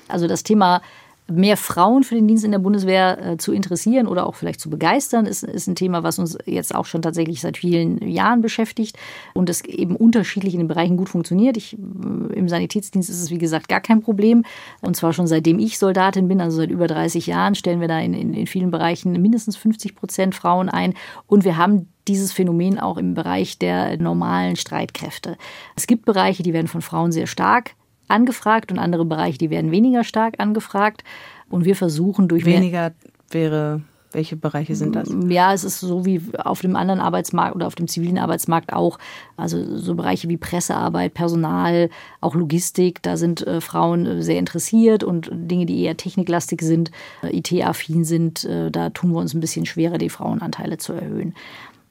[0.08, 0.82] Also das Thema
[1.28, 4.70] mehr Frauen für den Dienst in der Bundeswehr äh, zu interessieren oder auch vielleicht zu
[4.70, 8.96] begeistern, ist, ist ein Thema, was uns jetzt auch schon tatsächlich seit vielen Jahren beschäftigt
[9.34, 11.56] und es eben unterschiedlich in den Bereichen gut funktioniert.
[11.56, 14.44] Ich, äh, Im Sanitätsdienst ist es, wie gesagt, gar kein Problem.
[14.80, 17.98] Und zwar schon seitdem ich Soldatin bin, also seit über 30 Jahren, stellen wir da
[17.98, 20.94] in, in, in vielen Bereichen mindestens 50 Prozent Frauen ein.
[21.26, 25.36] Und wir haben dieses Phänomen auch im Bereich der normalen Streitkräfte.
[25.74, 27.74] Es gibt Bereiche, die werden von Frauen sehr stark
[28.08, 31.04] angefragt und andere Bereiche, die werden weniger stark angefragt.
[31.48, 32.92] Und wir versuchen durch weniger
[33.30, 33.82] wäre
[34.16, 35.14] welche Bereiche sind das?
[35.28, 38.98] Ja, es ist so wie auf dem anderen Arbeitsmarkt oder auf dem zivilen Arbeitsmarkt auch.
[39.36, 41.90] Also so Bereiche wie Pressearbeit, Personal,
[42.20, 46.90] auch Logistik, da sind äh, Frauen äh, sehr interessiert und Dinge, die eher techniklastig sind,
[47.22, 51.34] äh, IT-affin sind, äh, da tun wir uns ein bisschen schwerer, die Frauenanteile zu erhöhen.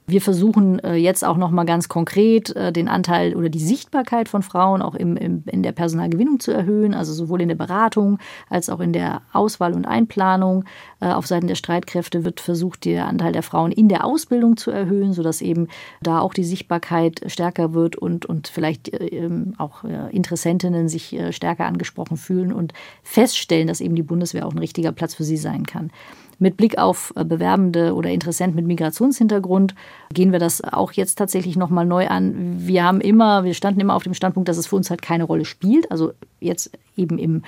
[0.08, 4.28] Wir versuchen äh, jetzt auch noch mal ganz konkret äh, den Anteil oder die Sichtbarkeit
[4.28, 8.20] von Frauen auch im, im, in der Personalgewinnung zu erhöhen, also sowohl in der Beratung
[8.48, 10.64] als auch in der Auswahl und Einplanung.
[11.00, 14.70] Äh, auf Seiten der Streitkräfte wird versucht, der Anteil der Frauen in der Ausbildung zu
[14.70, 15.66] erhöhen, sodass eben
[16.02, 22.16] da auch die Sichtbarkeit stärker wird und, und vielleicht ähm, auch Interessentinnen sich stärker angesprochen
[22.16, 25.90] fühlen und feststellen, dass eben die Bundeswehr auch ein richtiger Platz für sie sein kann.
[26.38, 29.74] Mit Blick auf äh, Bewerbende oder Interessenten mit Migrationshintergrund
[30.12, 32.56] gehen wir das auch jetzt tatsächlich nochmal neu an.
[32.58, 35.24] Wir haben immer, wir standen immer auf dem Standpunkt, dass es für uns halt keine
[35.24, 35.90] Rolle spielt.
[35.90, 37.42] Also jetzt eben im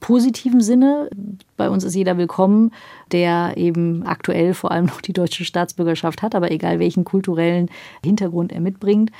[0.00, 1.10] positiven Sinne.
[1.56, 2.72] Bei uns ist jeder willkommen,
[3.12, 7.68] der eben aktuell vor allem noch die deutsche Staatsbürgerschaft hat, aber egal welchen kulturellen
[8.02, 9.10] Hintergrund er mitbringt.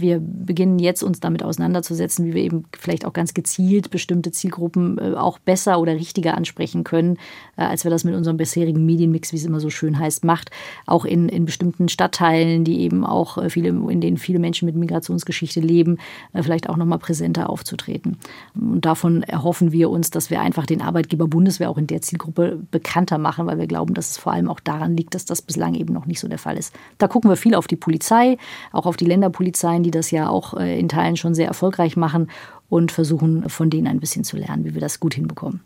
[0.00, 4.98] Wir beginnen jetzt uns damit auseinanderzusetzen, wie wir eben vielleicht auch ganz gezielt bestimmte Zielgruppen
[4.98, 7.16] äh, auch besser oder richtiger ansprechen können,
[7.56, 10.50] äh, als wir das mit unserem bisherigen Medienmix, wie es immer so schön heißt, macht.
[10.86, 14.76] Auch in, in bestimmten Stadtteilen, die eben auch äh, viele, in denen viele Menschen mit
[14.76, 15.98] Migrationsgeschichte leben,
[16.34, 18.16] vielleicht auch nochmal präsenter aufzutreten.
[18.54, 22.60] Und davon erhoffen wir uns, dass wir einfach den Arbeitgeber Bundeswehr auch in der Zielgruppe
[22.70, 25.74] bekannter machen, weil wir glauben, dass es vor allem auch daran liegt, dass das bislang
[25.74, 26.74] eben noch nicht so der Fall ist.
[26.98, 28.36] Da gucken wir viel auf die Polizei,
[28.72, 31.96] auch auf die Länderpolizeien, die die das ja auch äh, in Teilen schon sehr erfolgreich
[31.96, 32.30] machen
[32.68, 35.62] und versuchen von denen ein bisschen zu lernen, wie wir das gut hinbekommen.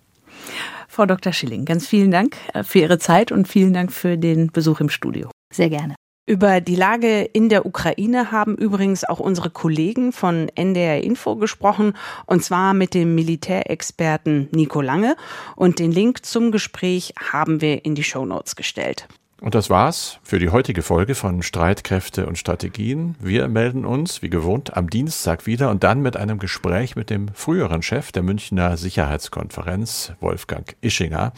[0.89, 1.33] Frau Dr.
[1.33, 4.89] Schilling, ganz vielen Dank äh, für Ihre Zeit und vielen Dank für den Besuch im
[4.89, 5.31] Studio.
[5.53, 5.95] Sehr gerne.
[6.27, 11.93] Über die Lage in der Ukraine haben übrigens auch unsere Kollegen von NDR Info gesprochen,
[12.25, 15.16] und zwar mit dem Militärexperten Nico Lange.
[15.55, 19.07] Und den Link zum Gespräch haben wir in die Show Notes gestellt.
[19.45, 23.14] Und das war's für die heutige Folge von Streitkräfte und Strategien.
[23.20, 27.28] Wir melden uns, wie gewohnt, am Dienstag wieder und dann mit einem Gespräch mit dem
[27.34, 31.34] früheren Chef der Münchner Sicherheitskonferenz, Wolfgang Ischinger.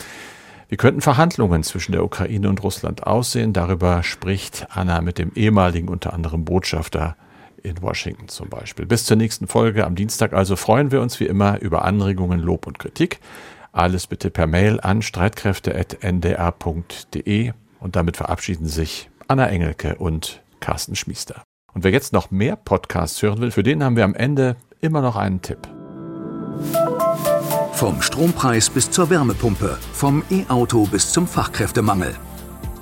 [0.69, 3.53] Wie könnten Verhandlungen zwischen der Ukraine und Russland aussehen?
[3.53, 7.17] Darüber spricht Anna mit dem ehemaligen unter anderem Botschafter
[7.61, 8.87] in Washington zum Beispiel.
[8.87, 12.69] Bis zur nächsten Folge am Dienstag also freuen wir uns wie immer über Anregungen, Lob
[12.69, 13.19] und Kritik.
[13.73, 17.53] Alles bitte per Mail an streitkräfte.ndr.de
[17.87, 21.45] und damit verabschieden sich Anna Engelke und Carsten Schmiester.
[21.73, 25.03] Und wer jetzt noch mehr Podcasts hören will, für den haben wir am Ende immer
[25.03, 25.69] noch einen Tipp.
[27.75, 32.13] Vom Strompreis bis zur Wärmepumpe, vom E-Auto bis zum Fachkräftemangel.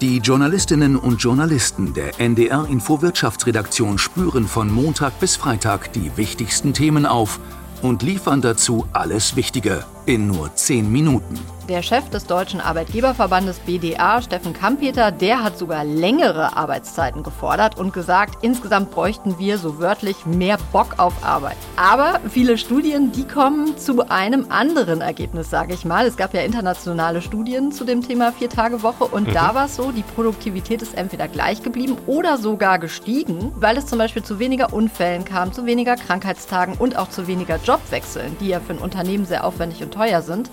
[0.01, 6.73] Die Journalistinnen und Journalisten der NDR Info Wirtschaftsredaktion spüren von Montag bis Freitag die wichtigsten
[6.73, 7.41] Themen auf
[7.83, 11.39] und liefern dazu alles Wichtige in nur 10 Minuten.
[11.69, 17.95] Der Chef des Deutschen Arbeitgeberverbandes BDA, Steffen Kampeter, der hat sogar längere Arbeitszeiten gefordert und
[17.95, 21.57] gesagt, insgesamt bräuchten wir so wörtlich mehr Bock auf Arbeit.
[21.77, 26.05] Aber viele Studien, die kommen zu einem anderen Ergebnis, sage ich mal.
[26.05, 29.33] Es gab ja internationale Studien zu dem Thema Vier-Tage-Woche und mhm.
[29.33, 33.87] da war es so, die Produktivität ist entweder gleich geblieben oder sogar gestiegen, weil es
[33.87, 38.49] zum Beispiel zu weniger Unfällen kam, zu weniger Krankheitstagen und auch zu weniger Jobwechseln, die
[38.49, 40.51] ja für ein Unternehmen sehr aufwendig und teuer sind.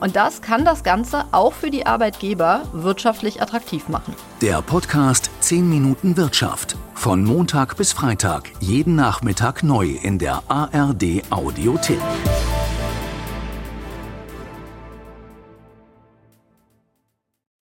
[0.00, 4.14] Und das kann das Ganze auch für die Arbeitgeber wirtschaftlich attraktiv machen.
[4.40, 6.76] Der Podcast 10 Minuten Wirtschaft.
[6.94, 11.98] Von Montag bis Freitag, jeden Nachmittag neu in der ARD Audiothek.